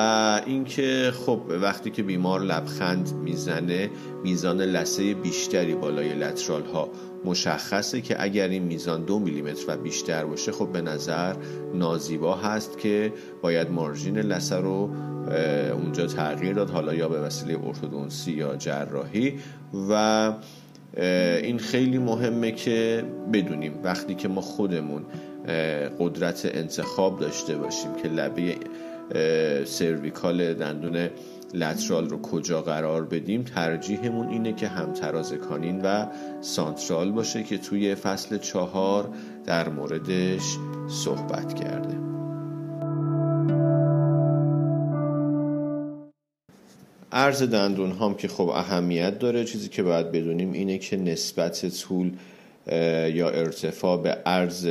اینکه 0.47 1.13
خب 1.27 1.41
وقتی 1.49 1.91
که 1.91 2.03
بیمار 2.03 2.41
لبخند 2.41 3.13
می‌زنه 3.15 3.91
میزان 4.25 4.61
لسه 4.61 5.15
بیشتری 5.15 5.75
بالای 5.75 6.15
لترال 6.15 6.63
ها 6.63 6.89
مشخصه 7.25 8.01
که 8.01 8.23
اگر 8.23 8.49
این 8.49 8.63
میزان 8.63 9.05
دو 9.05 9.19
میلیمتر 9.19 9.65
و 9.69 9.77
بیشتر 9.77 10.25
باشه 10.25 10.53
خب 10.53 10.73
به 10.73 10.81
نظر 10.81 11.35
نازیبا 11.75 12.35
هست 12.35 12.79
که 12.79 13.13
باید 13.43 13.71
مارژین 13.71 14.19
لسه 14.19 14.57
رو 14.57 14.91
اونجا 15.73 16.07
تغییر 16.07 16.53
داد 16.55 16.71
حالا 16.71 16.95
یا 16.95 17.09
به 17.09 17.21
وسیله 17.21 17.67
ارتودونسی 17.67 18.33
یا 18.33 18.57
جراحی 18.57 19.39
و 19.91 20.33
این 21.43 21.59
خیلی 21.59 21.99
مهمه 21.99 22.53
که 22.53 23.05
بدونیم 23.33 23.73
وقتی 23.85 24.15
که 24.15 24.29
ما 24.29 24.41
خودمون 24.41 25.03
قدرت 25.99 26.51
انتخاب 26.55 27.21
داشته 27.21 27.57
باشیم 27.57 27.91
که 28.03 28.09
لبه 28.09 28.57
سرویکال 29.65 30.55
دندون 30.55 31.09
لترال 31.55 32.09
رو 32.09 32.23
کجا 32.23 32.63
قرار 32.63 33.05
بدیم؟ 33.05 33.43
ترجیحمون 33.43 34.29
اینه 34.29 34.53
که 34.53 34.69
همتراز 34.69 35.33
کانین 35.33 35.81
و 35.83 36.07
سانترال 36.41 37.13
باشه 37.13 37.43
که 37.43 37.59
توی 37.59 37.95
فصل 37.95 38.39
چهار 38.39 39.09
در 39.45 39.69
موردش 39.69 40.57
صحبت 40.89 41.55
کرده. 41.55 41.99
عرض 47.13 47.43
دندون 47.43 47.93
هم 47.93 48.15
که 48.15 48.29
خب 48.29 48.49
اهمیت 48.49 49.19
داره. 49.19 49.45
چیزی 49.45 49.69
که 49.69 49.83
باید 49.83 50.13
بدونیم 50.13 50.53
اینه 50.53 50.79
که 50.79 50.97
نسبت 50.97 51.79
طول 51.81 52.13
یا 53.13 53.31
ارتفاع 53.31 54.03
به 54.03 54.11
عرض 54.11 54.69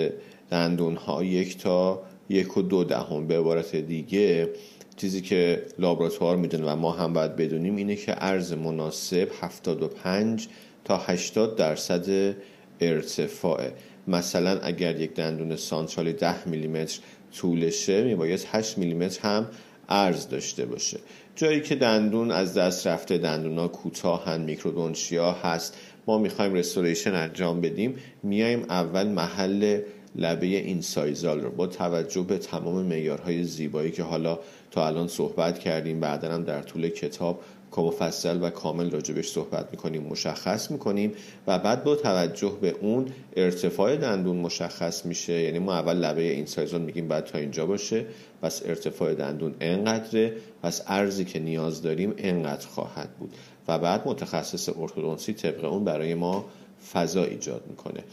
دندون 0.51 0.95
ها 0.95 1.23
یک 1.23 1.57
تا 1.57 2.03
یک 2.31 2.57
و 2.57 2.61
دو 2.61 2.83
دهم 2.83 3.27
به 3.27 3.39
عبارت 3.39 3.75
دیگه 3.75 4.49
چیزی 4.97 5.21
که 5.21 5.63
لابراتوار 5.79 6.37
می‌دونه 6.37 6.71
و 6.71 6.75
ما 6.75 6.91
هم 6.91 7.13
باید 7.13 7.35
بدونیم 7.35 7.75
اینه 7.75 7.95
که 7.95 8.11
عرض 8.11 8.53
مناسب 8.53 9.27
75 9.41 10.47
تا 10.85 10.97
80 10.97 11.55
درصد 11.55 12.35
ارتفاعه. 12.79 13.73
مثلا 14.07 14.59
اگر 14.59 15.01
یک 15.01 15.13
دندون 15.13 15.55
سانترالی 15.55 16.13
10 16.13 16.47
میلیمتر 16.47 16.99
طولشه 17.37 18.03
میباید 18.03 18.47
8 18.51 18.77
میلیمتر 18.77 19.29
هم 19.29 19.47
عرض 19.89 20.27
داشته 20.27 20.65
باشه. 20.65 20.99
جایی 21.35 21.61
که 21.61 21.75
دندون 21.75 22.31
از 22.31 22.53
دست 22.53 22.87
رفته 22.87 23.17
دندونا 23.17 23.67
کوتاهن 23.67 24.41
میکرودونشیا 24.41 25.31
هست 25.31 25.77
ما 26.07 26.17
می‌خوایم 26.17 26.53
رستوریشن 26.53 27.13
انجام 27.15 27.61
بدیم 27.61 27.95
میایم 28.23 28.65
اول 28.69 29.07
محل 29.07 29.81
لبه 30.15 30.45
این 30.45 30.81
سایزال 30.81 31.41
رو. 31.41 31.51
با 31.51 31.67
توجه 31.67 32.21
به 32.21 32.37
تمام 32.37 32.85
معیارهای 32.85 33.43
زیبایی 33.43 33.91
که 33.91 34.03
حالا 34.03 34.39
تا 34.71 34.87
الان 34.87 35.07
صحبت 35.07 35.59
کردیم 35.59 35.99
بعدا 35.99 36.31
هم 36.31 36.43
در 36.43 36.61
طول 36.61 36.89
کتاب 36.89 37.41
مفصل 37.77 38.43
و 38.43 38.49
کامل 38.49 38.89
راجبش 38.89 39.27
صحبت 39.27 39.67
می‌کنیم 39.71 40.03
مشخص 40.03 40.71
می‌کنیم 40.71 41.11
و 41.47 41.59
بعد 41.59 41.83
با 41.83 41.95
توجه 41.95 42.57
به 42.61 42.75
اون 42.81 43.07
ارتفاع 43.35 43.95
دندون 43.95 44.37
مشخص 44.37 45.05
میشه. 45.05 45.33
یعنی 45.33 45.59
ما 45.59 45.73
اول 45.73 45.97
لبه 45.97 46.21
این 46.21 46.45
سایزان 46.45 46.81
میگیم 46.81 47.07
بعد 47.07 47.25
تا 47.25 47.37
اینجا 47.37 47.65
باشه. 47.65 48.05
پس 48.41 48.61
ارتفاع 48.65 49.13
دندون 49.13 49.55
انقدره. 49.61 50.33
پس 50.63 50.81
ارزی 50.87 51.25
که 51.25 51.39
نیاز 51.39 51.81
داریم 51.81 52.13
انقدر 52.17 52.67
خواهد 52.67 53.09
بود. 53.19 53.33
و 53.67 53.79
بعد 53.79 54.07
متخصص 54.07 54.69
ارتودنسی 54.77 55.33
طبق 55.33 55.63
اون 55.63 55.83
برای 55.83 56.13
ما 56.13 56.45
فضا 56.93 57.23
ایجاد 57.23 57.63
می‌کنه. 57.69 58.03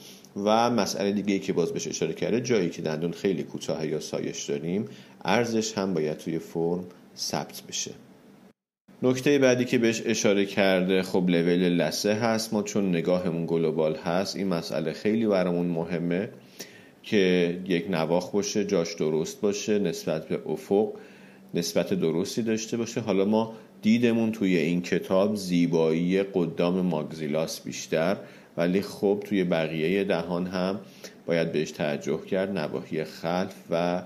و 0.44 0.70
مسئله 0.70 1.12
دیگه 1.12 1.38
که 1.38 1.52
باز 1.52 1.72
بهش 1.72 1.88
اشاره 1.88 2.12
کرده 2.12 2.40
جایی 2.40 2.70
که 2.70 2.82
دندون 2.82 3.12
خیلی 3.12 3.42
کوتاه 3.42 3.86
یا 3.86 4.00
سایش 4.00 4.44
داریم 4.44 4.84
ارزش 5.24 5.78
هم 5.78 5.94
باید 5.94 6.16
توی 6.16 6.38
فرم 6.38 6.84
ثبت 7.16 7.62
بشه. 7.68 7.90
نکته 9.02 9.38
بعدی 9.38 9.64
که 9.64 9.78
بهش 9.78 10.02
اشاره 10.06 10.46
کرده 10.46 11.02
خب 11.02 11.30
لول 11.30 11.68
لسه 11.68 12.14
هست 12.14 12.52
ما 12.52 12.62
چون 12.62 12.88
نگاهمون 12.88 13.46
گلوبال 13.46 13.96
هست 13.96 14.36
این 14.36 14.48
مسئله 14.48 14.92
خیلی 14.92 15.26
برامون 15.26 15.66
مهمه 15.66 16.28
که 17.02 17.60
یک 17.66 17.86
نواخ 17.90 18.30
باشه 18.30 18.64
جاش 18.64 18.94
درست 18.94 19.40
باشه 19.40 19.78
نسبت 19.78 20.28
به 20.28 20.40
افق 20.46 20.92
نسبت 21.54 21.94
درستی 21.94 22.42
داشته 22.42 22.76
باشه. 22.76 23.00
حالا 23.00 23.24
ما 23.24 23.54
دیدمون 23.82 24.32
توی 24.32 24.56
این 24.56 24.82
کتاب 24.82 25.34
زیبایی 25.34 26.22
قدام 26.22 26.80
ماگزیلاس 26.80 27.60
بیشتر 27.60 28.16
ولی 28.58 28.82
خب 28.82 29.22
توی 29.26 29.44
بقیه 29.44 30.04
دهان 30.04 30.46
هم 30.46 30.80
باید 31.26 31.52
بهش 31.52 31.70
توجه 31.70 32.20
کرد 32.26 32.58
نواحی 32.58 33.04
خلف 33.04 33.54
و 33.70 34.02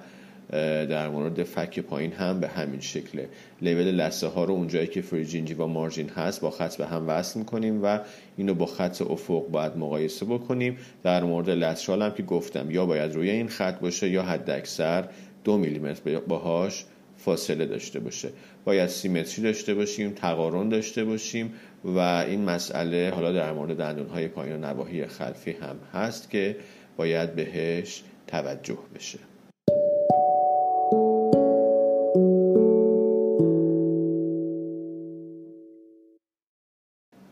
در 0.87 1.09
مورد 1.09 1.43
فک 1.43 1.79
پایین 1.79 2.13
هم 2.13 2.41
به 2.41 2.49
همین 2.49 2.81
شکله 2.81 3.29
لیول 3.63 3.85
لسه 3.85 4.27
ها 4.27 4.45
رو 4.45 4.55
اونجایی 4.55 4.87
که 4.87 5.03
فریجینجی 5.03 5.55
و 5.55 5.67
مارجین 5.67 6.09
هست 6.09 6.41
با 6.41 6.51
خط 6.51 6.77
به 6.77 6.87
هم 6.87 7.09
وصل 7.09 7.39
می‌کنیم 7.39 7.85
و 7.85 7.99
اینو 8.37 8.55
با 8.55 8.67
خط 8.67 9.03
افق 9.03 9.49
باید 9.49 9.77
مقایسه 9.77 10.27
بکنیم. 10.27 10.77
در 11.03 11.25
مورد 11.25 11.51
لسرال 11.51 12.03
هم 12.03 12.11
که 12.11 12.23
گفتم 12.23 12.71
یا 12.71 12.87
باید 12.87 13.15
روی 13.15 13.31
این 13.31 13.49
خط 13.49 13.81
باشه 13.81 14.09
یا 14.11 14.23
حد 14.23 14.51
اکثر 14.51 15.09
دو 15.45 15.59
میلیمتر 15.59 16.19
باهاش 16.19 16.85
فاصله 17.17 17.67
داشته 17.67 18.01
باشه. 18.01 18.29
باید 18.65 18.89
سیمتری 18.89 19.43
داشته 19.43 19.75
باشیم 19.75 20.11
تقارن 20.11 20.69
داشته 20.69 21.05
باشیم 21.05 21.53
و 21.85 21.99
این 21.99 22.45
مسئله 22.45 23.12
حالا 23.15 23.33
در 23.33 23.53
مورد 23.53 23.77
دندون 23.77 24.07
های 24.07 24.29
پایین 24.29 24.57
و 24.57 24.59
نواحی 24.59 25.07
خلفی 25.07 25.51
هم 25.51 25.77
هست 25.93 26.31
که 26.31 26.57
باید 26.97 27.35
بهش 27.35 28.03
توجه 28.27 28.79
بشه. 28.95 29.19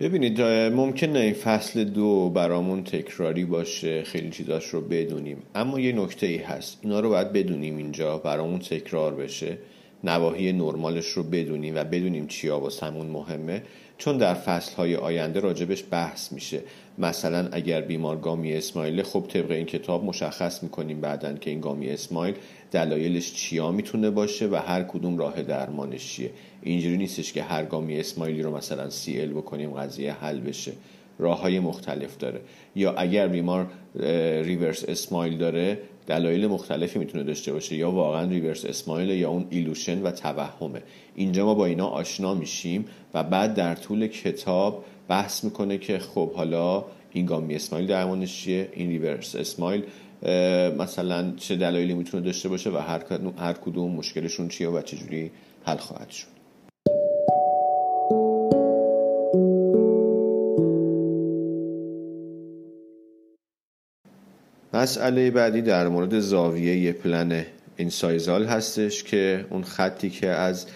ببینید 0.01 0.41
ممکنه 0.73 1.19
این 1.19 1.35
فصل 1.35 1.85
دو 1.85 2.31
برامون 2.31 2.85
تکراری 2.85 3.45
باشه 3.45 4.03
خیلی 4.03 4.31
چیزاش 4.31 4.67
رو 4.67 4.81
بدونیم. 4.81 5.43
اما 5.55 5.81
یه 5.81 5.93
نکته 5.93 6.27
ای 6.27 6.37
هست. 6.37 6.79
اینا 6.83 7.01
رو 7.01 7.09
باید 7.09 7.33
بدونیم 7.33 7.77
اینجا 7.77 8.19
برامون 8.19 8.59
تکرار 8.59 9.15
بشه. 9.15 9.59
نواحی 10.05 10.53
نرمالش 10.53 11.07
رو 11.07 11.23
بدونیم 11.23 11.75
و 11.75 11.85
بدونیم 11.85 12.27
چیا 12.27 12.61
واسمون 12.61 13.07
مهمه 13.07 13.63
چون 13.99 14.19
در 14.19 14.35
فصلهای 14.35 14.97
آینده 14.97 15.41
راجبش 15.41 15.85
بحث 15.91 16.33
میشه. 16.33 16.61
مثلا 16.99 17.49
اگر 17.53 17.81
بیمار 17.81 18.17
gummy 18.17 18.53
smile 18.53 19.03
خب 19.03 19.27
طبق 19.29 19.51
این 19.51 19.67
کتاب 19.67 20.05
مشخص 20.05 20.63
می‌کنیم 20.63 21.01
بعدا 21.01 21.33
که 21.33 21.51
این 21.51 21.61
gummy 21.61 21.89
smile 21.89 22.35
دلایلش 22.71 23.35
چیا 23.35 23.73
می‌تونه 23.73 24.11
باشه 24.11 24.49
و 24.49 24.55
هر 24.55 24.83
کدوم 24.83 25.19
راه 25.19 25.43
درمانش 25.43 26.13
چیه. 26.13 26.31
اینجوری 26.63 26.97
نیستش 26.97 27.33
که 27.33 27.43
هر 27.43 27.65
gummy 27.65 28.01
smile 28.01 28.36
ی 28.36 28.43
رو 28.43 28.57
مثلا 28.57 28.91
CL 28.91 29.29
بکنیم 29.29 29.71
قضیه 29.71 30.13
حل 30.13 30.41
بشه. 30.41 30.73
راه 31.19 31.41
های 31.41 31.61
مختلف 31.61 32.19
داره. 32.19 32.41
یا 32.77 32.93
اگر 32.93 33.29
بیمار 33.29 33.67
reverse 34.43 34.85
smile 34.89 35.39
داره 35.39 35.79
دلایل 36.07 36.47
مختلفی 36.47 36.99
می‌تونه 36.99 37.25
داشته 37.25 37.53
باشه 37.53 37.77
یا 37.77 37.91
واقعا 37.91 38.31
reverse 38.31 38.65
smile 38.65 39.11
یا 39.11 39.31
اون 39.31 39.47
illusion 39.51 40.03
و 40.03 40.11
توهمه. 40.11 40.83
اینجا 41.15 41.45
ما 41.45 41.55
با 41.55 41.67
اینا 41.67 41.87
آشنا 41.87 42.35
میشیم 42.35 42.85
و 43.15 43.25
بعد 43.25 43.55
در 43.55 43.75
طول 43.75 44.07
کتاب 44.07 44.85
بحث 45.09 45.45
می‌کنه 45.45 45.79
که 45.79 45.99
خب 45.99 46.33
حالا 46.33 46.85
این 47.13 47.27
گامی 47.27 47.55
اسمایل 47.55 47.87
درمانش 47.87 48.43
چیه 48.43 48.69
این 48.73 48.89
ریورس 48.89 49.35
اسمایل 49.35 49.83
مثلا 50.79 51.33
چه 51.37 51.57
دلایلی 51.57 51.95
می‌تونه 51.95 52.23
داشته 52.23 52.49
باشه 52.49 52.71
و 52.71 52.77
هر 52.77 53.03
هر 53.39 53.53
کدوم 53.53 53.93
مشکلشون 53.93 54.49
چیه 54.49 54.69
و 54.69 54.83
چجوری 54.83 55.31
حل 55.65 55.77
خواهد 55.77 56.11
شد. 56.11 56.40
مسئله 64.81 65.31
بعدی 65.31 65.63
در 65.63 65.89
مورد 65.89 66.19
زاویه 66.19 66.93
پلن 66.93 67.45
این 67.77 67.91
سایزال 67.91 68.45
هستش 68.45 69.03
که 69.03 69.45
اون 69.51 69.63
خطی 69.63 70.11
که 70.11 70.27
از 70.27 70.67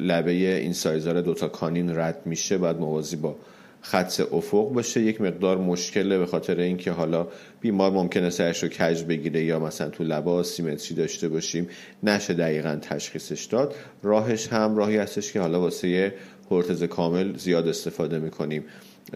لبه 0.00 0.32
این 0.32 0.72
سایزال 0.72 1.22
دوتا 1.22 1.48
کانین 1.48 1.96
رد 1.96 2.22
میشه 2.24 2.58
باید 2.58 2.76
موازی 2.76 3.16
با 3.16 3.36
خط 3.80 4.20
افق 4.32 4.72
باشه. 4.72 5.00
یک 5.00 5.20
مقدار 5.20 5.58
مشکله 5.58 6.18
به 6.18 6.26
خاطر 6.26 6.60
اینکه 6.60 6.90
حالا 6.90 7.28
بیمار 7.60 7.90
ممکنه 7.90 8.30
سرش 8.30 8.62
رو 8.62 8.68
کج 8.68 9.02
بگیره 9.02 9.44
یا 9.44 9.58
مثلا 9.58 9.88
تو 9.88 10.04
لباس 10.04 10.52
سیمتری 10.52 10.94
داشته 10.94 11.28
باشیم 11.28 11.68
نشه 12.02 12.34
دقیقا 12.34 12.78
تشخیصش 12.82 13.44
داد. 13.44 13.74
راهش 14.02 14.48
هم 14.48 14.76
راهی 14.76 14.96
هستش 14.96 15.32
که 15.32 15.40
حالا 15.40 15.60
واسه 15.60 16.14
پرتز 16.50 16.84
کامل 16.84 17.36
زیاد 17.36 17.68
استفاده 17.68 18.18
می‌کنیم. 18.18 18.64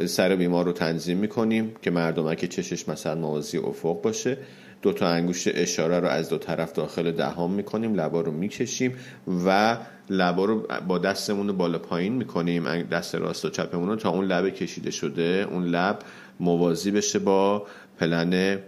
سر 0.07 0.37
بیمار 0.37 0.65
رو 0.65 0.73
تنظیم 0.73 1.19
می‌کنیم 1.19 1.75
که 1.83 1.91
مردمک 1.91 2.45
چشش 2.45 2.89
مثلا 2.89 3.15
موازی 3.15 3.59
افق 3.59 4.03
باشه 4.03 4.37
دو 4.83 4.93
تا 4.93 5.09
انگشت 5.09 5.49
اشاره 5.55 6.01
رو 6.01 6.07
از 6.07 6.29
دو 6.29 6.39
طرف 6.39 6.73
داخل 6.73 7.13
دهان 7.13 7.51
می‌کنیم 7.51 7.95
لبا 7.95 8.21
رو 8.21 8.33
می‌کشیم 8.33 8.95
و 9.47 9.77
لبا 10.11 10.45
رو 10.45 10.67
با 10.89 10.99
دستمون 10.99 11.53
بالا 11.53 11.79
پایین 11.79 12.13
می‌کنیم 12.13 12.83
دست 12.83 13.15
راست 13.15 13.45
و 13.45 13.51
چپمون 13.51 13.89
رو 13.89 13.97
تا 13.97 14.11
اون 14.11 14.25
لب 14.25 14.49
کشیده 14.49 14.91
شده 14.91 15.47
اون 15.51 15.65
لب 15.65 15.99
موازی 16.41 16.91
بشه 16.91 17.19
با 17.19 17.67
پلن 18.01 18.59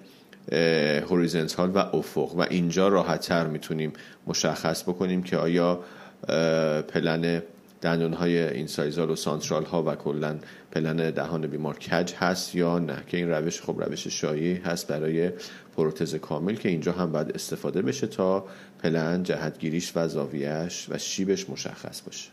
هوریزنتال 1.10 1.70
و 1.74 1.78
افق 1.78 2.34
و 2.36 2.40
اینجا 2.50 2.88
راحتتر 2.88 3.46
می‌تونیم 3.46 3.92
مشخص 4.26 4.82
بکنیم 4.82 5.22
که 5.22 5.36
آیا 5.36 5.80
پلن 6.88 7.42
دندون 7.80 8.12
های 8.12 8.38
این 8.38 8.66
سایزال 8.66 9.10
و 9.10 9.16
سانترال 9.16 9.64
ها 9.64 9.82
و 9.82 9.94
کلا 9.94 10.38
پلن 10.72 11.10
دهان 11.10 11.46
بیمار 11.46 11.78
کج 11.78 12.12
هست 12.12 12.54
یا 12.54 12.78
نه؟ 12.78 13.02
که 13.06 13.16
این 13.16 13.28
روش 13.28 13.60
خب 13.60 13.82
روش 13.82 14.06
شایعی 14.06 14.54
هست 14.54 14.88
برای 14.88 15.30
پروتز 15.76 16.14
کامل 16.14 16.54
که 16.54 16.68
اینجا 16.68 16.92
هم 16.92 17.12
باید 17.12 17.30
استفاده 17.30 17.82
بشه 17.82 18.06
تا 18.06 18.44
plane 18.82 19.22
جهتگیریش 19.22 19.92
و 19.96 20.08
زاویهش 20.08 20.86
و 20.90 20.98
شیبش 20.98 21.50
مشخص 21.50 22.02
باشه. 22.02 22.30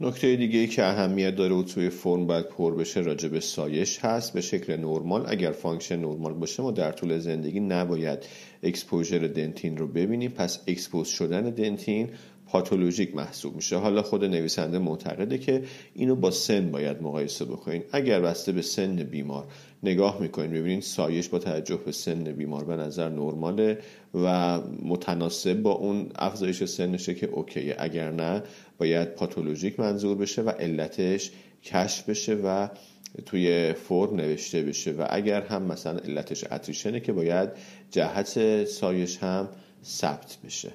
نکته 0.00 0.36
دیگه 0.36 0.58
ای 0.58 0.66
که 0.66 0.84
اهمیت 0.84 1.36
داره 1.36 1.54
و 1.54 1.62
توی 1.62 1.90
فرم 1.90 2.26
باید 2.26 2.48
پر 2.48 2.74
بشه 2.74 3.00
راجع 3.00 3.28
به 3.28 3.40
سایش 3.40 3.98
هست 3.98 4.32
به 4.32 4.40
شکل 4.40 4.76
نرمال. 4.76 5.24
اگر 5.28 5.52
function 5.52 5.96
نرمال 5.96 6.34
باشه 6.34 6.62
ما 6.62 6.70
در 6.70 6.92
طول 6.92 7.18
زندگی 7.18 7.60
نباید 7.60 8.18
exposure 8.62 9.18
dentin 9.18 9.76
رو 9.76 9.86
ببینیم. 9.86 10.30
پس 10.30 10.60
expose 10.66 11.08
شدن 11.08 11.50
dentin 11.50 12.08
پاتولوژیک 12.46 13.14
محسوب 13.16 13.56
میشه. 13.56 13.76
حالا 13.76 14.02
خود 14.02 14.24
نویسنده 14.24 14.78
معتقده 14.78 15.38
که 15.38 15.62
اینو 15.94 16.16
با 16.16 16.30
سن 16.30 16.70
باید 16.70 17.02
مقایسه 17.02 17.44
بکنین. 17.44 17.82
اگر 17.92 18.20
بسته 18.20 18.52
به 18.52 18.62
سن 18.62 18.96
بیمار 18.96 19.46
نگاه 19.82 20.20
می‌کنین 20.20 20.50
ببینین 20.50 20.80
سایش 20.80 21.28
با 21.28 21.38
توجه 21.38 21.76
به 21.76 21.92
سن 21.92 22.24
بیمار 22.24 22.64
به 22.64 22.76
نظر 22.76 23.08
نرماله 23.08 23.78
و 24.14 24.60
متناسب 24.82 25.62
با 25.62 25.72
اون 25.72 26.10
افزایش 26.16 26.64
سنشه 26.64 27.14
که 27.14 27.26
اوکیه. 27.26 27.76
اگر 27.78 28.10
نه 28.10 28.42
باید 28.78 29.14
پاتولوژیک 29.14 29.80
منظور 29.80 30.16
بشه 30.16 30.42
و 30.42 30.50
علتش 30.50 31.30
کشف 31.62 32.08
بشه 32.08 32.34
و 32.34 32.68
توی 33.26 33.72
فرم 33.72 34.16
نوشته 34.16 34.62
بشه. 34.62 34.92
و 34.92 35.06
اگر 35.10 35.42
هم 35.42 35.62
مثلا 35.62 35.98
علتش 35.98 36.44
اتریشنه 36.44 37.00
که 37.00 37.12
باید 37.12 37.48
جهت 37.90 38.64
سایش 38.64 39.18
هم 39.18 39.48
ثبت 39.84 40.38
بشه. 40.44 40.72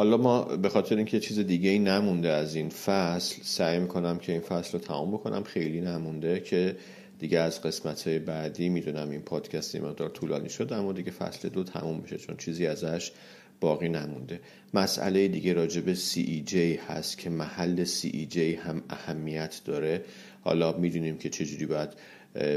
حالا 0.00 0.16
ما 0.16 0.42
به 0.42 0.68
خاطر 0.68 0.96
اینکه 0.96 1.20
چیز 1.20 1.38
دیگه 1.38 1.70
ای 1.70 1.78
نمونده 1.78 2.28
از 2.28 2.54
این 2.54 2.68
فصل 2.68 3.42
سعی 3.42 3.78
می‌کنم 3.78 4.18
که 4.18 4.32
این 4.32 4.40
فصل 4.40 4.72
رو 4.72 4.78
تمام 4.78 5.10
بکنم. 5.10 5.42
خیلی 5.42 5.80
نمونده 5.80 6.40
که 6.40 6.76
دیگه 7.18 7.38
از 7.38 7.62
قسمت 7.62 8.08
های 8.08 8.18
بعدی 8.18 8.68
می‌دونم 8.68 9.10
این 9.10 9.20
پادکست 9.20 9.76
مقدار 9.76 10.08
طولانی 10.08 10.48
شد 10.48 10.72
اما 10.72 10.92
دیگه 10.92 11.10
فصل 11.10 11.48
دو 11.48 11.64
تموم 11.64 12.00
بشه 12.00 12.16
چون 12.16 12.36
چیزی 12.36 12.66
ازش 12.66 13.12
باقی 13.60 13.88
نمونده. 13.88 14.40
مسئله 14.74 15.28
دیگه 15.28 15.52
راجع 15.52 15.80
به 15.80 15.94
CEJ 15.94 16.54
هست 16.88 17.18
که 17.18 17.30
محل 17.30 17.84
CEJ 17.84 18.36
هم 18.36 18.82
اهمیت 18.90 19.60
داره. 19.64 20.04
حالا 20.44 20.72
می‌دونیم 20.72 21.18
که 21.18 21.28
چجوری 21.28 21.66
باید 21.66 21.90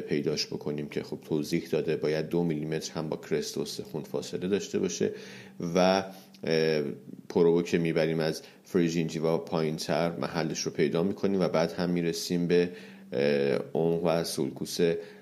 پیداش 0.10 0.48
بکنیم 0.48 0.90
که 0.90 1.04
خب 1.04 1.20
توضیح 1.22 1.68
داده 1.72 1.96
باید 1.96 2.30
دو 2.30 2.44
میلیمتر 2.44 2.94
هم 2.94 3.10
با 3.10 3.18
کرست 3.18 3.58
استخون 3.58 4.04
فاصله 4.04 4.48
داشته 4.48 4.80
باشه 4.80 5.12
و 5.76 6.04
پروبو 7.30 7.62
که 7.62 7.78
می‌بریم 7.78 8.20
از 8.20 8.42
فریژینجیوا 8.64 9.38
پایین 9.38 9.76
تر 9.76 10.12
محلش 10.12 10.60
رو 10.60 10.72
پیدا 10.72 11.04
می‌کنیم 11.04 11.42
و 11.42 11.48
بعد 11.48 11.72
هم 11.72 11.90
می‌رسیم 11.90 12.48
به 12.48 12.70
عمق 13.74 14.04
sulcus 14.04 14.78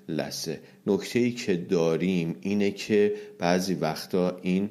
لثه 0.10 0.60
نکته 0.88 1.20
ای 1.20 1.32
که 1.32 1.56
داریم 1.56 2.36
اینه 2.42 2.72
که 2.72 3.14
بعضی 3.40 3.74
وقتا 3.74 4.40
این 4.42 4.70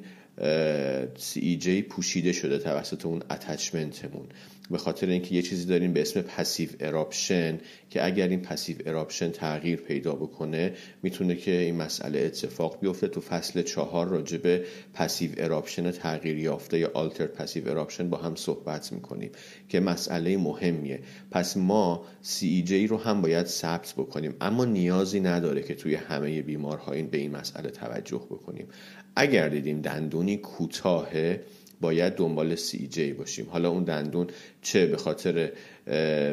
CEJ 1.17 1.69
پوشیده 1.89 2.33
شده 2.33 2.59
توسط 2.59 3.07
اون 3.07 3.23
attachment 3.31 3.99
مون. 3.99 4.27
به 4.71 4.79
خاطر 4.79 5.07
اینکه 5.07 5.35
یه 5.35 5.43
چیزی 5.43 5.65
داریم 5.65 5.93
به 5.93 6.01
اسم 6.01 6.21
passive 6.21 6.69
eruption 6.81 7.59
که 7.91 8.05
اگر 8.05 8.29
این 8.29 8.43
passive 8.43 8.77
eruption 8.87 9.31
تغییر 9.31 9.81
پیدا 9.81 10.15
بکنه 10.15 10.73
می‌تونه 11.03 11.37
که 11.37 11.51
این 11.51 11.77
مسئله 11.77 12.19
اتفاق 12.19 12.81
بیفته. 12.81 13.09
تو 13.09 13.21
فصل 13.21 13.63
چهار 13.63 14.09
راجع 14.09 14.39
به 14.39 14.65
passive 14.95 15.31
eruption 15.37 15.90
تغییر 15.91 16.39
یافته 16.39 16.79
یا 16.79 16.91
altered 16.95 17.27
passive 17.27 17.69
eruption 17.69 18.11
با 18.11 18.17
هم 18.17 18.35
صحبت 18.35 18.93
می‌کنیم 18.93 19.31
که 19.69 19.81
مسئله 19.81 20.37
مهمیه. 20.37 21.01
پس 21.31 21.57
ما 21.57 22.05
CEJ 22.25 22.73
رو 22.73 22.97
هم 22.97 23.23
باید 23.23 23.47
ثبت 23.47 23.95
بکنیم. 23.97 24.35
اما 24.41 24.65
نیازی 24.65 25.21
نداره 25.21 25.63
که 25.63 25.75
توی 25.75 25.95
همه 25.95 26.43
بیمارها 26.43 26.93
این 26.93 27.07
به 27.07 27.19
این 27.19 27.37
مسئله 27.37 27.71
توجه 27.71 28.27
بکنیم. 28.31 28.67
اگر 29.17 29.49
دیدیم 29.49 29.81
دندونی 29.81 30.37
کوتاهه 30.37 31.41
باید 31.81 32.14
دنبال 32.14 32.55
سی 32.55 32.87
جی 32.87 33.12
باشیم. 33.12 33.47
حالا 33.51 33.71
اون 33.71 33.85
دندون 33.85 34.27
چه 34.62 34.87
به 34.87 34.97
خاطر 34.97 35.53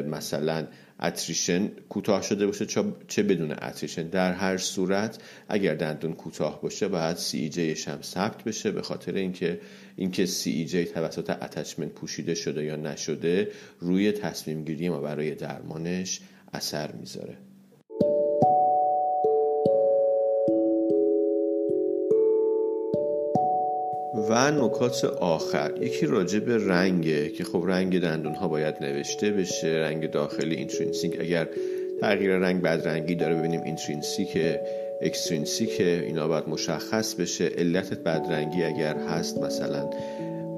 مثلا 0.08 0.66
اتریشن 1.00 1.68
کوتاه 1.88 2.22
شده 2.22 2.46
باشه 2.46 2.66
چه 3.08 3.22
بدون 3.22 3.52
اتریشن 3.52 4.08
در 4.08 4.32
هر 4.32 4.56
صورت 4.56 5.18
اگر 5.48 5.74
دندون 5.74 6.12
کوتاه 6.12 6.62
باشه 6.62 6.88
باید 6.88 7.16
سی 7.16 7.48
جیش 7.48 7.88
هم 7.88 8.02
ثبت 8.02 8.44
بشه 8.44 8.70
به 8.70 8.82
خاطر 8.82 9.14
اینکه 9.14 9.60
اینکه 9.96 10.26
CEJ 10.26 10.84
توسط 10.84 11.30
attachment 11.30 11.92
پوشیده 11.92 12.34
شده 12.34 12.64
یا 12.64 12.76
نشده 12.76 13.48
روی 13.80 14.12
تصمیم 14.12 14.64
گیری 14.64 14.88
ما 14.88 15.00
برای 15.00 15.34
درمانش 15.34 16.20
اثر 16.52 16.92
می‌ذاره. 16.92 17.36
و 24.28 24.50
نکات 24.50 25.04
آخر. 25.04 25.72
یکی 25.80 26.06
راجع 26.06 26.38
به 26.38 26.56
رنگه 26.68 27.28
که 27.28 27.44
خب 27.44 27.64
رنگ 27.66 28.00
دندون 28.00 28.34
ها 28.34 28.48
باید 28.48 28.74
نوشته 28.80 29.30
بشه 29.30 29.68
رنگ 29.68 30.10
داخلی 30.10 30.54
intrinsic 30.54 31.20
اگر 31.20 31.48
تغییر 32.00 32.38
رنگ 32.38 32.62
بدرنگی 32.62 33.14
داره 33.14 33.34
ببینیم 33.34 33.62
intrinsic 33.62 34.38
extrinsic 35.02 35.80
اینا 35.80 36.28
باید 36.28 36.48
مشخص 36.48 37.14
بشه. 37.14 37.44
علت 37.44 37.94
بدرنگی 37.94 38.62
اگر 38.62 38.96
هست 38.96 39.38
مثلا 39.38 39.90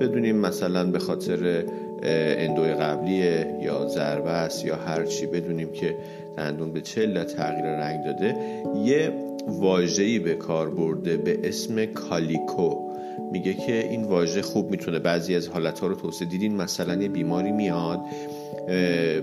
بدونیم 0.01 0.37
مثلا 0.37 0.85
به 0.85 0.99
خاطر 0.99 1.65
endo 2.03 2.59
ی 2.59 2.73
قبلیه 2.73 3.47
یا 3.63 3.87
ضربه 3.89 4.31
است 4.31 4.65
یا 4.65 4.77
هر 4.77 5.05
چی 5.05 5.27
بدونیم 5.27 5.73
که 5.73 5.95
دندون 6.37 6.73
به 6.73 6.81
چه 6.81 7.03
علت 7.03 7.37
تغییر 7.37 7.65
رنگ 7.65 8.05
داده. 8.05 8.37
یه 8.85 9.13
واژه‌ای 9.49 10.19
به 10.19 10.35
کار 10.35 10.71
برده 10.71 11.17
به 11.17 11.39
اسم 11.45 11.85
calico. 11.85 12.90
میگه 13.33 13.55
که 13.55 13.89
این 13.89 14.05
واژه 14.05 14.43
خوب 14.43 14.71
می‌تونه 14.71 14.99
بعضی 14.99 15.35
از 15.35 15.49
حالتها 15.49 15.87
رو 15.87 15.95
توضیح 15.95 16.16
بده 16.16 16.29
دیدین 16.29 16.57
مثلا 16.57 17.03
یه 17.03 17.09
بیماری 17.09 17.53
میاد 17.53 18.01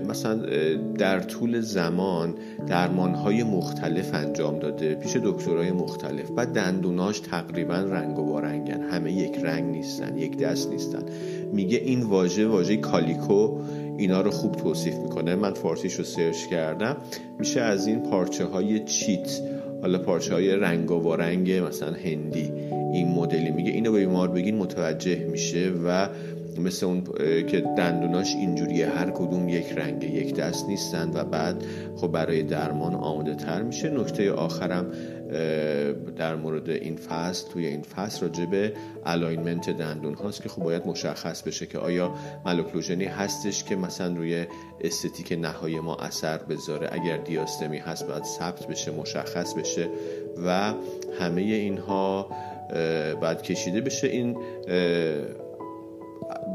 مثلا 0.08 0.34
در 0.98 1.20
طول 1.20 1.60
زمان 1.60 2.34
درمانهای 2.66 3.42
مختلف 3.42 4.14
انجام 4.14 4.58
داده 4.58 4.94
پیش 4.94 5.16
دکترهای 5.16 5.72
مختلف 5.72 6.30
بعد 6.30 6.48
دندوناش 6.48 7.20
تقریبا 7.20 7.74
رنگ 7.74 8.18
و 8.18 8.24
بارنگن 8.24 8.82
همه 8.82 9.12
یک 9.12 9.38
رنگ 9.42 9.64
نیستن 9.64 10.18
یک 10.18 10.38
دست 10.38 10.70
نیستن. 10.70 11.02
میگه 11.52 11.78
این 11.78 12.02
واژه 12.02 12.46
واژه 12.46 12.76
کالیکو 12.76 13.58
اینا 13.96 14.20
رو 14.20 14.30
خوب 14.30 14.52
توصیف 14.52 14.94
می‌کنه. 14.94 15.34
من 15.34 15.52
فارسیش 15.52 15.94
رو 15.94 16.04
سرچ 16.04 16.46
کردم. 16.46 16.96
میشه 17.38 17.60
از 17.60 17.86
این 17.86 18.02
پارچه 18.02 18.44
های 18.44 18.84
چیت 18.84 19.40
حالا 19.80 19.98
پارچه 19.98 20.34
های 20.34 20.56
رنگ 20.56 20.90
و 20.90 21.16
رنگ 21.16 21.52
مثلا 21.52 21.92
هندی 21.92 22.52
این 22.92 23.08
مدلی 23.08 23.50
میگه 23.50 23.70
اینو 23.70 23.92
به 23.92 23.98
بیمار 23.98 24.28
بگین 24.28 24.56
متوجه 24.56 25.16
میشه 25.16 25.72
و 25.84 26.08
مثل 26.58 26.86
اون 26.86 27.04
که 27.42 27.64
دندوناش 27.76 28.34
اینجوریه. 28.34 28.88
هر 28.88 29.10
کدوم 29.10 29.48
یک 29.48 29.72
رنگ 29.72 30.04
یک 30.04 30.34
دست 30.34 30.68
نیستن 30.68 31.10
و 31.14 31.24
بعد 31.24 31.64
خب 31.96 32.08
برای 32.08 32.42
درمان 32.42 32.94
آماده 32.94 33.34
تر 33.34 33.62
میشه. 33.62 33.90
نکته 33.90 34.32
آخرم 34.32 34.92
در 36.16 36.36
مورد 36.36 36.70
این 36.70 36.96
فصل 36.96 37.48
توی 37.52 37.66
این 37.66 37.82
فصل 37.82 38.20
راجع 38.26 38.44
به 38.44 38.72
alignment 39.06 39.70
دندون 39.70 40.14
هاست 40.14 40.42
که 40.42 40.48
خب 40.48 40.62
باید 40.62 40.86
مشخص 40.86 41.42
بشه 41.42 41.66
که 41.66 41.78
آیا 41.78 42.14
malocclusion 42.46 43.00
ی 43.00 43.04
هستش 43.04 43.64
که 43.64 43.76
مثلا 43.76 44.16
روی 44.16 44.46
esthetic 44.80 45.32
نهایی 45.40 45.80
ما 45.80 45.96
اثر 45.96 46.38
بذاره. 46.38 46.88
اگر 46.92 47.16
diastem 47.16 47.70
ی 47.70 47.78
هست 47.78 48.06
باید 48.06 48.24
ثبت 48.24 48.66
بشه 48.66 48.90
مشخص 48.90 49.54
بشه 49.54 49.88
و 50.46 50.72
همه 51.20 51.40
اینها 51.40 52.28
بعد 53.20 53.42
کشیده 53.42 53.80
بشه. 53.80 54.06
این 54.06 54.36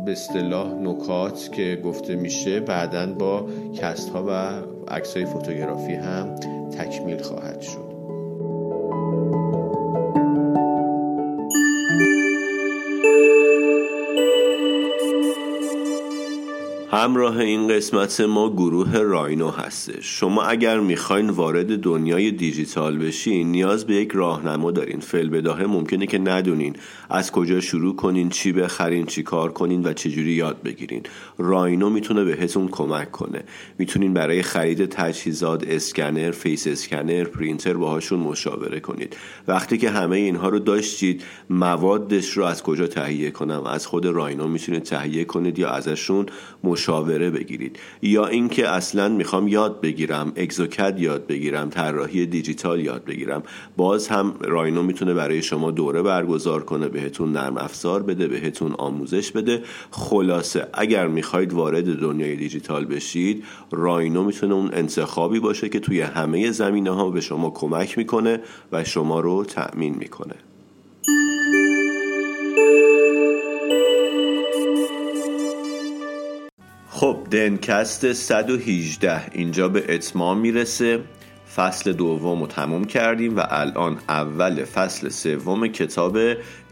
به 0.06 0.12
اصطلاح 0.12 0.74
نکات 0.74 1.52
که 1.52 1.82
گفته 1.84 2.16
میشه 2.16 2.60
بعدا 2.60 3.13
با 3.13 3.48
کست 3.76 4.10
ها 4.10 4.26
و 4.28 4.32
عکس 4.88 5.18
های 5.18 5.26
فوتوگرافی 5.26 5.94
هم 5.94 6.36
تکمیل 6.72 7.22
خواهد 7.22 7.62
شد. 7.62 7.92
همراه 16.95 17.38
این 17.38 17.67
قسمت 17.67 18.21
ما 18.21 18.49
گروه 18.49 18.97
راینو 18.97 19.49
هستش 19.49 20.19
شما 20.19 20.43
اگر 20.43 20.79
می‌خواین 20.79 21.29
وارد 21.29 21.79
دنیای 21.79 22.32
دیجیتال 22.32 22.97
بشین 22.97 23.51
نیاز 23.51 23.86
به 23.86 23.95
یک 23.95 24.12
راهنما 24.12 24.71
دارین. 24.71 24.99
فل 24.99 25.29
بداهه 25.29 25.65
ممکنه 25.65 26.08
که 26.08 26.17
ندونین 26.17 26.75
از 27.10 27.32
کجا 27.32 27.62
شروع 27.62 27.95
کنین 27.95 28.29
چی 28.29 28.51
بخرین 28.51 29.06
چی 29.06 29.23
کار 29.23 29.51
کنین 29.51 29.84
و 29.84 29.93
چجوری 29.93 30.32
یاد 30.32 30.62
بگیرین. 30.63 31.03
راینو 31.38 31.89
می‌تونه 31.89 32.23
بهتون 32.23 32.67
کمک 32.67 33.12
کنه. 33.12 33.43
می‌تونین 33.77 34.13
برای 34.13 34.41
خرید 34.41 34.86
تجهیزات 34.86 35.63
اسکنر 35.67 36.32
face 36.32 36.67
scanner 36.67 37.23
پرینتر 37.23 37.73
باهاشون 37.73 38.19
مشاوره 38.19 38.79
کنید. 38.79 39.17
وقتی 39.47 39.77
که 39.77 39.89
همه 39.89 40.15
اینها 40.15 40.49
رو 40.49 40.60
داشتید 40.60 41.23
موادش 41.49 42.29
رو 42.29 42.43
از 42.43 42.63
کجا 42.63 42.88
تهیه 42.88 43.32
کنم؟ 43.32 43.63
از 43.65 43.88
خود 43.88 44.06
راینو 44.06 44.47
می‌تونید 44.47 44.84
تهیه 44.84 45.25
کنید 45.25 45.60
یا 45.60 45.69
ازشون 45.69 46.25
مشاوره 46.84 47.30
بگیرید. 47.30 47.80
یا 48.02 48.26
اینکه 48.26 48.69
اصلا 48.69 49.10
می‌خوام 49.10 49.48
یاد 49.48 49.82
بگیرم 49.82 50.34
exocad 50.36 50.99
یاد 51.00 51.28
بگیرم 51.28 51.69
طراحی 51.69 52.26
دیجیتال 52.26 52.80
یاد 52.80 53.06
بگیرم. 53.06 53.43
باز 53.78 54.08
هم 54.08 54.34
راینو 54.41 54.84
می‌تونه 54.84 55.13
برای 55.13 55.41
شما 55.41 55.72
دوره 55.72 56.02
برگزار 56.02 56.63
کنه 56.63 56.88
بهتون 56.88 57.32
نرم 57.32 57.58
افزار 57.58 58.04
بده 58.04 58.28
بهتون 58.28 58.72
آموزش 58.72 59.32
بده. 59.32 59.63
خلاصه 59.91 60.67
اگر 60.74 61.08
می‌خواید 61.08 61.54
وارد 61.54 62.00
دنیای 62.00 62.36
دیجیتال 62.36 62.86
بشید 62.86 63.43
راینو 63.72 64.24
می‌تونه 64.24 64.54
اون 64.54 64.69
انتخابی 64.74 65.39
باشه 65.39 65.69
که 65.69 65.80
توی 65.80 66.02
همه 66.02 66.52
زمینه 66.52 66.91
ها 66.91 67.10
به 67.10 67.22
شما 67.22 67.50
کمک 67.50 67.98
می‌کنه 67.98 68.39
و 68.72 68.84
شما 68.84 69.19
رو 69.19 69.43
تأمین 69.43 69.96
می‌کنه. 69.96 70.36
خب 77.04 77.18
دنکست 77.32 78.13
118 78.13 79.22
اینجا 79.32 79.70
به 79.70 79.96
اتمام 79.96 80.39
می‌رسه. 80.39 81.00
فصل 81.56 81.94
دوم 81.94 82.42
رو 82.42 82.48
تموم 82.48 82.86
کردیم 82.86 83.38
و 83.38 83.44
الان 83.50 83.98
اول 84.10 84.66
فصل 84.66 85.10
سوم 85.10 85.68
کتاب 85.68 86.18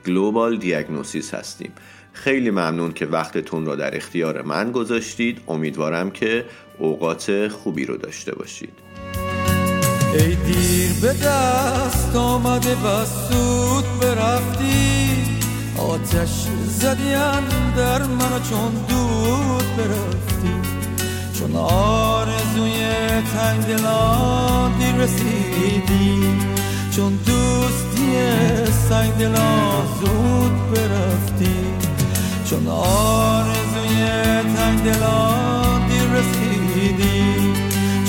گلوبال 0.05 0.57
دیاگنوسیس 0.57 1.33
هستیم. 1.33 1.71
خیلی 2.13 2.51
ممنون 2.51 2.91
که 2.91 3.05
وقتتون 3.05 3.65
را 3.65 3.75
در 3.75 3.95
اختیار 3.95 4.41
من 4.41 4.71
گذاشتید. 4.71 5.41
امیدوارم 5.47 6.11
که 6.11 6.45
اوقات 6.77 7.47
خوبی 7.47 7.85
رو 7.85 7.97
داشته 7.97 8.35
باشید. 8.35 8.73
ای 10.13 10.35
دیر 10.35 10.91
به 11.01 11.13
دست 11.13 12.15
آمده 12.15 12.75
و 12.75 13.05
سود 13.05 13.85
برفتی. 14.01 15.20
آتش 15.89 16.47
زدیم 16.67 17.73
در 17.77 18.03
من 18.03 18.41
چون 18.49 18.71
دود 18.87 19.75
برفتی. 19.77 20.53
چون 21.39 21.55
آرزوی 21.55 22.85
تنگ 23.33 23.65
دلان 23.65 24.99
رسیدی. 24.99 26.37
چون 26.95 27.19
دوستی 27.25 28.11
سنگ 28.89 29.13
دلا 29.17 29.81
زود 30.01 30.71
برفتی. 30.71 31.55
چون 32.49 32.67
آرزوی 32.67 34.05
تنگ 34.55 34.83
دلا 34.83 35.31
دیر 35.89 36.03
رسیدی. 36.03 37.53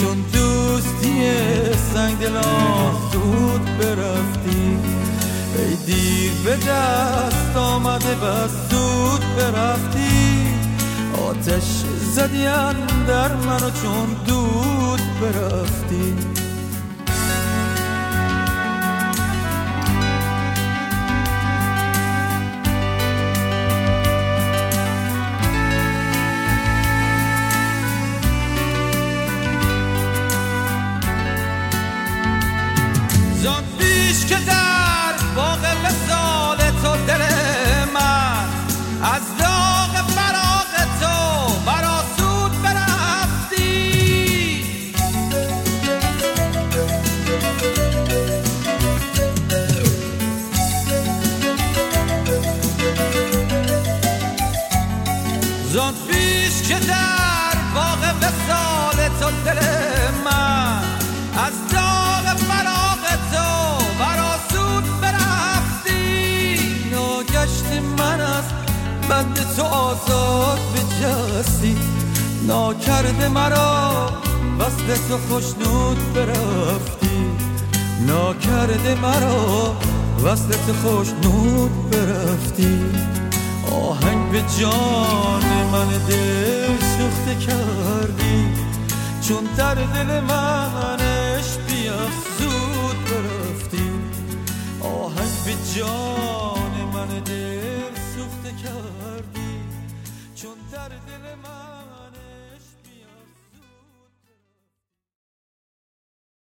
چون 0.00 0.24
دوستی 0.32 1.30
سنگ 1.94 2.18
دلا 2.18 2.42
زود 3.12 3.78
برفتی. 3.78 4.78
ای 5.58 5.74
دیر 5.86 6.32
به 6.44 6.52
آمده 6.62 7.31
و 8.14 8.48
زود 8.48 9.24
برفتی. 9.36 10.46
آتش 11.28 11.64
زدیم 12.14 13.04
در 13.06 13.34
منو 13.34 13.70
چون 13.70 14.06
دود 14.26 15.00
برفتی. 15.20 16.14
زان 33.42 33.64
تو 59.22 59.30
دل 59.44 59.58
من 60.24 60.82
از 61.46 61.52
داغ 61.72 62.36
فراغ 62.36 63.02
تو 63.32 63.84
برا 63.98 64.34
سود 64.50 65.00
برفتی. 65.00 66.58
ناگشت 66.92 67.82
من 67.98 68.20
از 68.20 68.44
بند 69.08 69.38
تو 69.56 69.62
آزاد 69.62 70.58
بجستی 70.74 71.76
ناکرده 72.46 73.28
مرا 73.28 74.10
وصل 74.58 75.08
تو 75.08 75.18
خوشنود 75.28 76.14
برفتی. 76.14 77.26
ناکرده 78.06 78.94
مرا 78.94 79.76
وصل 80.24 80.48
تو 80.66 80.72
خوشنود 80.82 81.90
برفتی. 81.90 82.84
آهنگ 83.70 84.32
به 84.32 84.42
جان 84.60 85.44
من 85.72 85.88
دل 86.08 86.76
سوخته 86.78 87.46
کردی. 87.46 88.61
چون 89.28 89.44
در 89.56 89.74
دل 89.74 90.20
منش 90.20 91.46
زود 92.38 92.96
برفتی 93.04 93.90
آهنگ 94.80 95.30
به 95.44 95.54
جان 95.74 96.90
من 96.94 97.08
دل 97.24 97.94
سوخته 98.14 98.62
کردی 98.62 99.01